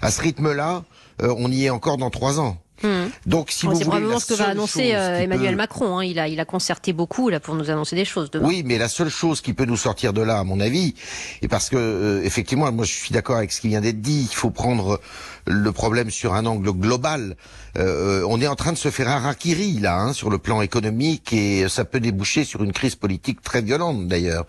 À 0.00 0.10
ce 0.10 0.20
rythme-là, 0.20 0.84
euh, 1.22 1.34
on 1.38 1.50
y 1.50 1.64
est 1.64 1.70
encore 1.70 1.96
dans 1.96 2.10
trois 2.10 2.40
ans. 2.40 2.58
Hmm. 2.82 3.06
Donc, 3.26 3.50
si 3.50 3.66
c'est 3.74 3.84
probablement 3.84 4.18
ce 4.18 4.26
que 4.26 4.34
va 4.34 4.48
annoncer 4.48 4.94
euh, 4.94 5.20
Emmanuel 5.20 5.56
Macron. 5.56 5.98
Hein. 5.98 6.04
Il 6.04 6.18
a, 6.18 6.28
il 6.28 6.40
a 6.40 6.44
concerté 6.44 6.92
beaucoup 6.92 7.28
là 7.28 7.38
pour 7.38 7.54
nous 7.54 7.70
annoncer 7.70 7.94
des 7.94 8.04
choses. 8.04 8.30
Demain. 8.30 8.48
Oui, 8.48 8.62
mais 8.64 8.78
la 8.78 8.88
seule 8.88 9.08
chose 9.08 9.40
qui 9.40 9.54
peut 9.54 9.64
nous 9.64 9.76
sortir 9.76 10.12
de 10.12 10.20
là, 10.20 10.38
à 10.38 10.44
mon 10.44 10.60
avis, 10.60 10.94
et 11.40 11.48
parce 11.48 11.68
que 11.68 11.76
euh, 11.76 12.24
effectivement, 12.24 12.70
moi 12.72 12.84
je 12.84 12.92
suis 12.92 13.12
d'accord 13.12 13.36
avec 13.36 13.52
ce 13.52 13.60
qui 13.60 13.68
vient 13.68 13.80
d'être 13.80 14.00
dit, 14.00 14.28
il 14.30 14.34
faut 14.34 14.50
prendre 14.50 15.00
le 15.46 15.72
problème 15.72 16.10
sur 16.10 16.34
un 16.34 16.46
angle 16.46 16.72
global. 16.72 17.36
Euh, 17.78 18.24
on 18.28 18.40
est 18.40 18.46
en 18.46 18.56
train 18.56 18.72
de 18.72 18.78
se 18.78 18.90
faire 18.90 19.08
un 19.08 19.18
rakiri 19.18 19.78
là, 19.78 20.00
hein, 20.00 20.12
sur 20.12 20.28
le 20.28 20.38
plan 20.38 20.60
économique, 20.60 21.32
et 21.32 21.68
ça 21.68 21.84
peut 21.84 22.00
déboucher 22.00 22.44
sur 22.44 22.64
une 22.64 22.72
crise 22.72 22.96
politique 22.96 23.40
très 23.40 23.62
violente 23.62 24.08
d'ailleurs. 24.08 24.46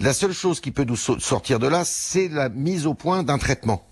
La 0.00 0.14
seule 0.14 0.32
chose 0.32 0.60
qui 0.60 0.70
peut 0.70 0.84
nous 0.84 0.96
sortir 0.96 1.58
de 1.58 1.66
là, 1.66 1.84
c'est 1.84 2.28
la 2.28 2.48
mise 2.48 2.86
au 2.86 2.94
point 2.94 3.22
d'un 3.22 3.38
traitement. 3.38 3.91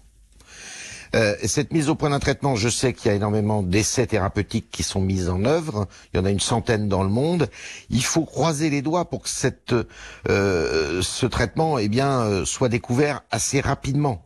Euh, 1.15 1.35
cette 1.45 1.73
mise 1.73 1.89
au 1.89 1.95
point 1.95 2.11
d'un 2.11 2.21
traitement, 2.21 2.55
je 2.55 2.69
sais 2.69 2.93
qu'il 2.93 3.11
y 3.11 3.13
a 3.13 3.17
énormément 3.17 3.63
d'essais 3.63 4.07
thérapeutiques 4.07 4.71
qui 4.71 4.83
sont 4.83 5.01
mis 5.01 5.29
en 5.29 5.45
œuvre. 5.45 5.89
Il 6.13 6.19
y 6.19 6.21
en 6.21 6.25
a 6.25 6.31
une 6.31 6.41
centaine 6.41 6.89
dans 6.89 7.03
le 7.03 7.09
monde. 7.09 7.49
Il 7.91 8.05
faut 8.05 8.25
croiser 8.25 8.71
les 8.71 8.83
doigts 8.83 9.11
pour 9.11 9.23
que 9.23 9.87
euh, 10.29 11.03
ce 11.03 11.27
traitement, 11.27 11.79
eh 11.79 11.89
bien, 11.89 12.21
euh, 12.21 12.45
soit 12.45 12.69
découvert 12.69 13.23
assez 13.31 13.61
rapidement. 13.61 14.25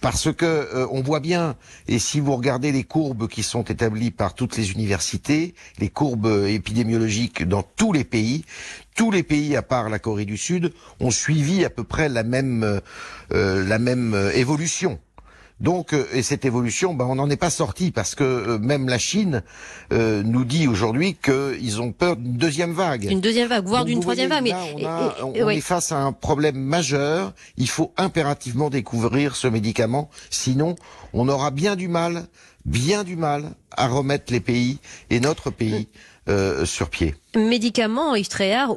Parce 0.00 0.32
que 0.32 0.46
euh, 0.46 0.86
on 0.90 1.02
voit 1.02 1.20
bien, 1.20 1.56
et 1.86 1.98
si 1.98 2.18
vous 2.18 2.34
regardez 2.34 2.72
les 2.72 2.84
courbes 2.84 3.28
qui 3.28 3.42
sont 3.42 3.62
établies 3.62 4.10
par 4.10 4.34
toutes 4.34 4.56
les 4.56 4.72
universités, 4.72 5.54
les 5.78 5.88
courbes 5.88 6.46
épidémiologiques 6.48 7.46
dans 7.46 7.62
tous 7.62 7.92
les 7.92 8.04
pays, 8.04 8.44
tous 8.96 9.10
les 9.10 9.22
pays 9.22 9.54
à 9.56 9.62
part 9.62 9.88
la 9.88 9.98
Corée 9.98 10.24
du 10.24 10.36
Sud 10.36 10.72
ont 11.00 11.10
suivi 11.10 11.64
à 11.64 11.70
peu 11.70 11.84
près 11.84 12.08
la 12.08 12.24
même 12.24 12.80
évolution. 14.34 14.98
Donc, 15.60 15.92
euh, 15.92 16.06
et 16.12 16.22
cette 16.22 16.44
évolution, 16.44 16.94
ben, 16.94 17.04
on 17.04 17.14
n'en 17.14 17.30
est 17.30 17.36
pas 17.36 17.50
sorti 17.50 17.90
parce 17.90 18.14
que 18.14 18.24
euh, 18.24 18.58
même 18.58 18.88
la 18.88 18.98
Chine 18.98 19.42
euh, 19.92 20.22
nous 20.24 20.44
dit 20.44 20.66
aujourd'hui 20.66 21.14
qu'ils 21.14 21.80
ont 21.80 21.92
peur 21.92 22.16
d'une 22.16 22.36
deuxième 22.36 22.72
vague. 22.72 23.04
Une 23.04 23.20
deuxième 23.20 23.48
vague, 23.48 23.66
voire 23.66 23.84
d'une 23.84 24.00
troisième 24.00 24.30
vague. 24.30 24.42
Mais 24.44 24.54
on, 25.22 25.32
on 25.34 25.48
est 25.50 25.60
face 25.60 25.92
à 25.92 25.98
un 25.98 26.12
problème 26.12 26.56
majeur. 26.56 27.32
Il 27.56 27.68
faut 27.68 27.92
impérativement 27.96 28.70
découvrir 28.70 29.36
ce 29.36 29.46
médicament, 29.46 30.10
sinon 30.30 30.74
on 31.12 31.28
aura 31.28 31.50
bien 31.50 31.76
du 31.76 31.88
mal, 31.88 32.24
bien 32.64 33.04
du 33.04 33.16
mal 33.16 33.52
à 33.70 33.88
remettre 33.88 34.32
les 34.32 34.40
pays 34.40 34.78
et 35.10 35.20
notre 35.20 35.50
pays. 35.50 35.88
Euh, 36.28 36.64
sur 36.64 36.88
pied. 36.88 37.16
Médicaments, 37.34 38.14
Yves 38.14 38.28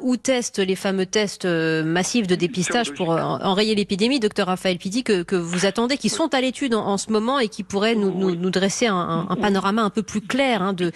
ou 0.02 0.16
testent 0.16 0.58
les 0.58 0.74
fameux 0.74 1.06
tests 1.06 1.44
euh, 1.44 1.84
massifs 1.84 2.26
de 2.26 2.34
dépistage 2.34 2.92
pour 2.92 3.12
euh, 3.12 3.20
enrayer 3.20 3.76
l'épidémie, 3.76 4.18
docteur 4.18 4.48
Raphaël 4.48 4.78
Pidi, 4.78 5.04
que, 5.04 5.22
que, 5.22 5.36
vous 5.36 5.64
attendez, 5.64 5.96
qui 5.96 6.08
sont 6.08 6.34
à 6.34 6.40
l'étude 6.40 6.74
en, 6.74 6.98
ce 6.98 7.12
moment 7.12 7.38
et 7.38 7.46
qui 7.46 7.62
pourraient 7.62 7.94
nous, 7.94 8.12
nous, 8.12 8.34
nous 8.34 8.50
dresser 8.50 8.88
un, 8.88 9.28
un, 9.30 9.36
panorama 9.36 9.82
un 9.82 9.90
peu 9.90 10.02
plus 10.02 10.22
clair 10.22 10.60
hein, 10.60 10.72
de. 10.72 10.90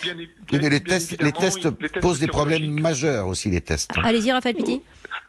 les, 0.51 0.81
tests, 0.81 1.23
les 1.23 1.31
tests 1.31 1.71
posent 2.01 2.19
des 2.19 2.27
problèmes 2.27 2.69
majeurs 2.81 3.29
aussi, 3.29 3.49
les 3.49 3.61
tests. 3.61 3.93
Allez-y, 4.03 4.33
Raphaël 4.33 4.57
Pidi. 4.57 4.81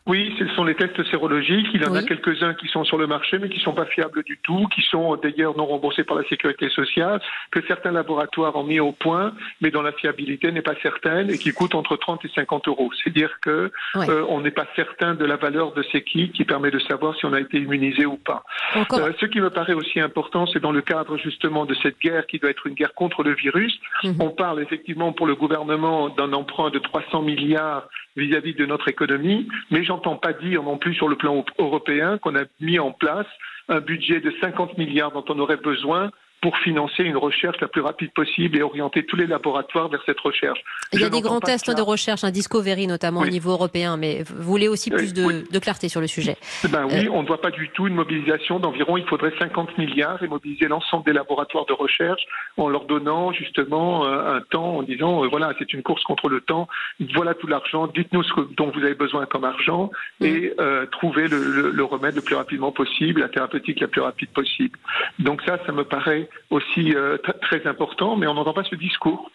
Oui, 0.08 0.34
ce 0.40 0.48
sont 0.56 0.64
les 0.64 0.74
tests 0.74 1.04
sérologiques. 1.12 1.68
Il 1.76 1.84
y 1.84 1.86
en 1.86 1.94
a 1.94 2.02
quelques-uns 2.02 2.56
qui 2.56 2.68
sont 2.68 2.84
sur 2.84 2.98
le 2.98 3.06
marché, 3.06 3.38
mais 3.38 3.50
qui 3.50 3.58
ne 3.58 3.64
sont 3.64 3.74
pas 3.74 3.86
fiables 3.86 4.24
du 4.24 4.40
tout, 4.40 4.68
qui 4.74 4.82
sont 4.82 5.16
d'ailleurs 5.16 5.56
non 5.56 5.68
remboursés 5.68 6.04
par 6.04 6.18
la 6.18 6.24
sécurité 6.28 6.70
sociale, 6.70 7.22
que 7.52 7.60
certains 7.68 7.92
laboratoires 7.92 8.56
ont 8.56 8.64
mis 8.64 8.80
au 8.80 8.94
point, 8.94 9.34
mais 9.62 9.70
dont 9.70 9.84
la 9.84 9.92
fiabilité 9.92 10.52
n'est 10.52 10.64
pas 10.64 10.74
certaine 10.82 11.30
et 11.30 11.38
qui 11.38 11.52
coûtent 11.52 11.76
entre 11.76 11.98
30 11.98 12.26
et 12.26 12.30
50 12.34 12.68
euros. 12.68 12.90
C'est 13.04 13.14
dire 13.14 13.30
que 13.42 13.72
euh, 13.96 14.26
on 14.28 14.42
n'est 14.42 14.52
pas 14.52 14.66
certain 14.76 15.14
de 15.14 15.24
la 15.24 15.36
valeur 15.36 15.74
de 15.74 15.84
ces 15.92 16.02
kits 16.04 16.32
qui 16.32 16.46
permet 16.46 16.72
de 16.72 16.80
savoir 16.80 17.16
si 17.16 17.26
on 17.26 17.34
a 17.34 17.40
été 17.40 17.58
immunisé 17.58 18.08
ou 18.08 18.18
pas. 18.18 18.44
Euh, 18.76 19.12
ce 19.20 19.26
qui 19.28 19.40
me 19.40 19.52
paraît 19.52 19.74
aussi 19.74 20.00
important, 20.00 20.48
c'est 20.48 20.60
dans 20.60 20.72
le 20.72 20.82
cadre 20.82 21.18
justement 21.18 21.66
de 21.66 21.76
cette 21.76 22.00
guerre 22.00 22.26
qui 22.26 22.40
doit 22.40 22.50
être 22.50 22.66
une 22.66 22.74
guerre 22.74 22.94
contre 22.96 23.22
le 23.22 23.36
virus. 23.36 23.80
Mhm. 24.04 24.16
On 24.20 24.30
parle 24.30 24.62
effectivement 24.64 25.14
pour 25.14 25.28
le 25.28 25.36
gouvernement 25.36 26.10
d'un 26.10 26.34
emprunt 26.34 26.72
de 26.72 26.80
300 26.80 27.22
milliards 27.22 27.88
vis-à-vis 28.16 28.54
de 28.56 28.66
notre 28.66 28.90
économie, 28.90 29.48
mais 29.70 29.84
j'entends 29.92 30.16
pas 30.16 30.32
dire 30.32 30.64
non 30.64 30.78
plus 30.78 30.94
sur 30.94 31.10
le 31.10 31.18
plan 31.18 31.44
européen 31.60 32.18
qu'on 32.18 32.34
a 32.38 32.44
mis 32.62 32.80
en 32.80 32.94
place 32.94 33.28
un 33.68 33.82
budget 33.82 34.22
de 34.22 34.34
50 34.40 34.78
milliards 34.78 35.12
dont 35.12 35.26
on 35.28 35.38
aurait 35.38 35.58
besoin 35.58 36.12
pour 36.42 36.58
financer 36.58 37.04
une 37.04 37.18
recherche 37.18 37.58
la 37.62 37.68
plus 37.68 37.82
rapide 37.82 38.12
possible 38.14 38.58
et 38.58 38.64
orienter 38.64 39.06
tous 39.06 39.16
les 39.16 39.28
laboratoires 39.28 39.90
vers 39.90 40.02
cette 40.06 40.20
recherche. 40.20 40.60
Il 40.92 41.00
y 41.00 41.04
a 41.04 41.10
des 41.10 41.22
grands 41.22 41.40
tests 41.40 41.76
de 41.76 41.82
recherche, 41.82 42.24
un 42.24 42.32
Discovery 42.32 42.88
notamment 42.88 43.22
au 43.22 43.28
niveau 43.28 43.52
européen, 43.52 43.96
mais 43.96 44.24
vous 44.24 44.44
voulez 44.44 44.68
aussi 44.68 44.90
plus 44.90 45.14
de, 45.14 45.46
de, 45.50 45.60
clarté 45.60 45.88
sur 45.88 46.02
le 46.02 46.08
sujet 46.08 46.36
ben 46.70 46.88
Oui, 46.90 47.08
euh, 47.08 47.12
on 47.12 47.22
ne 47.22 47.28
voit 47.28 47.42
pas 47.42 47.52
du 47.52 47.70
tout 47.70 47.88
une 47.88 47.94
mobilisation 47.96 48.60
d'environ, 48.60 48.98
il 48.98 49.06
faudrait 49.06 49.34
50 49.38 49.78
milliards 49.78 50.22
et 50.24 50.28
mobiliser 50.28 50.68
l'ensemble 50.68 51.06
des 51.06 51.14
laboratoires 51.14 51.66
de 51.66 51.74
recherche 51.74 52.24
en 52.58 52.70
leur 52.70 52.86
donnant 52.86 53.32
justement 53.32 54.06
euh, 54.06 54.38
un 54.38 54.42
temps, 54.42 54.78
en 54.78 54.84
disant, 54.84 55.24
euh, 55.24 55.28
voilà, 55.28 55.54
c'est 55.60 55.74
une 55.74 55.84
course 55.84 56.04
contre 56.04 56.30
le 56.30 56.42
temps, 56.42 56.68
voilà 57.14 57.34
tout 57.36 57.48
l'argent, 57.48 57.88
dites-nous 57.88 58.24
ce 58.24 58.34
dont 58.58 58.72
vous 58.74 58.84
avez 58.84 58.96
besoin 58.96 59.26
comme 59.26 59.44
argent 59.44 59.92
mm. 60.20 60.26
et 60.26 60.54
euh, 60.60 60.86
trouvez 60.92 61.28
le, 61.28 61.44
le, 61.44 61.72
le 61.72 61.84
remède 61.84 62.16
le 62.16 62.22
plus 62.22 62.36
rapidement 62.36 62.72
possible, 62.72 63.22
la 63.22 63.30
thérapeutique 63.30 63.80
la 63.80 63.88
plus 63.88 64.02
rapide 64.02 64.30
possible. 64.30 64.78
Donc 65.20 65.42
ça, 65.46 65.60
ça 65.66 65.72
me 65.72 65.84
paraît 65.84 66.30
aussi 66.50 66.96
euh, 66.96 67.18
très 67.42 67.66
important, 67.68 68.16
mais 68.16 68.28
on 68.28 68.34
n'entend 68.34 68.54
pas 68.54 68.64
ce 68.64 68.76
discours. 68.76 69.32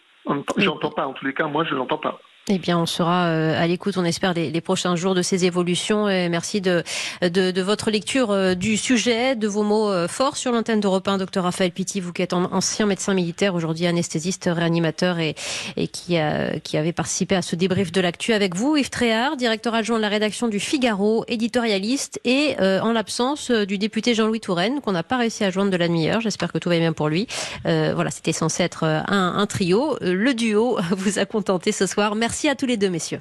J'entends 0.57 0.91
pas, 0.91 1.07
en 1.07 1.13
tous 1.13 1.25
les 1.25 1.33
cas, 1.33 1.47
moi 1.47 1.63
je 1.63 1.73
l'entends 1.73 1.97
pas. 1.97 2.19
Eh 2.49 2.59
bien, 2.59 2.79
on 2.79 2.85
sera 2.85 3.25
euh, 3.25 3.61
à 3.61 3.67
l'écoute, 3.67 3.97
on 3.97 4.05
espère, 4.05 4.33
les, 4.33 4.61
prochains 4.61 4.95
jours 4.95 5.13
de 5.13 5.21
ces 5.21 5.43
évolutions. 5.43 6.07
Et 6.07 6.29
merci 6.29 6.61
de, 6.61 6.81
votre 7.61 7.91
lecture 7.91 8.31
euh, 8.31 8.55
du 8.55 8.77
sujet, 8.77 9.35
de 9.35 9.49
vos 9.49 9.63
mots 9.63 9.89
euh, 9.89 10.07
forts 10.07 10.37
sur 10.37 10.53
l'antenne 10.53 10.79
d'Europe 10.79 11.05
1. 11.09 11.17
Docteur 11.17 11.43
Raphaël 11.43 11.71
Pitti, 11.71 11.99
vous 11.99 12.13
qui 12.13 12.21
êtes 12.21 12.31
ancien 12.31 12.85
médecin 12.85 13.13
militaire, 13.13 13.53
aujourd'hui 13.53 13.85
anesthésiste, 13.85 14.49
réanimateur 14.49 15.19
et, 15.19 15.35
et 15.75 15.89
qui, 15.89 16.17
a, 16.17 16.57
qui 16.61 16.77
avait 16.77 16.93
participé 16.93 17.35
à 17.35 17.41
ce 17.41 17.57
débrief 17.57 17.91
de 17.91 17.99
l'actu 17.99 18.31
avec 18.31 18.55
vous. 18.55 18.77
Yves 18.77 18.91
Tréhard, 18.91 19.35
directeur 19.35 19.73
adjoint 19.73 19.97
de 19.97 20.03
la 20.03 20.09
rédaction 20.09 20.47
du 20.47 20.61
Figaro, 20.61 21.25
éditorialiste 21.27 22.21
et 22.23 22.55
en 22.59 22.93
l'absence 22.93 23.51
du 23.51 23.77
député 23.77 24.13
Jean-Louis 24.13 24.39
Touraine, 24.39 24.79
qu'on 24.79 24.93
n'a 24.93 25.03
pas 25.03 25.17
réussi 25.17 25.43
à 25.43 25.51
joindre 25.51 25.71
de 25.71 25.77
la 25.77 25.87
demi-heure. 25.87 26.21
J'espère 26.21 26.53
que 26.53 26.59
tout 26.59 26.69
va 26.69 26.77
bien 26.77 26.93
pour 26.93 27.09
lui. 27.09 27.27
voilà, 27.65 28.09
c'était 28.09 28.31
censé 28.31 28.63
être 28.63 28.85
un, 28.85 29.35
un 29.37 29.45
trio. 29.47 29.97
Le 30.01 30.33
duo 30.33 30.79
vous 30.91 31.19
a 31.19 31.25
contenté 31.25 31.71
ce 31.71 31.85
soir. 31.85 32.15
Merci 32.15 32.36
Merci 32.37 32.49
à 32.49 32.55
tous 32.55 32.67
les 32.67 32.77
deux, 32.77 32.91
messieurs. 32.91 33.19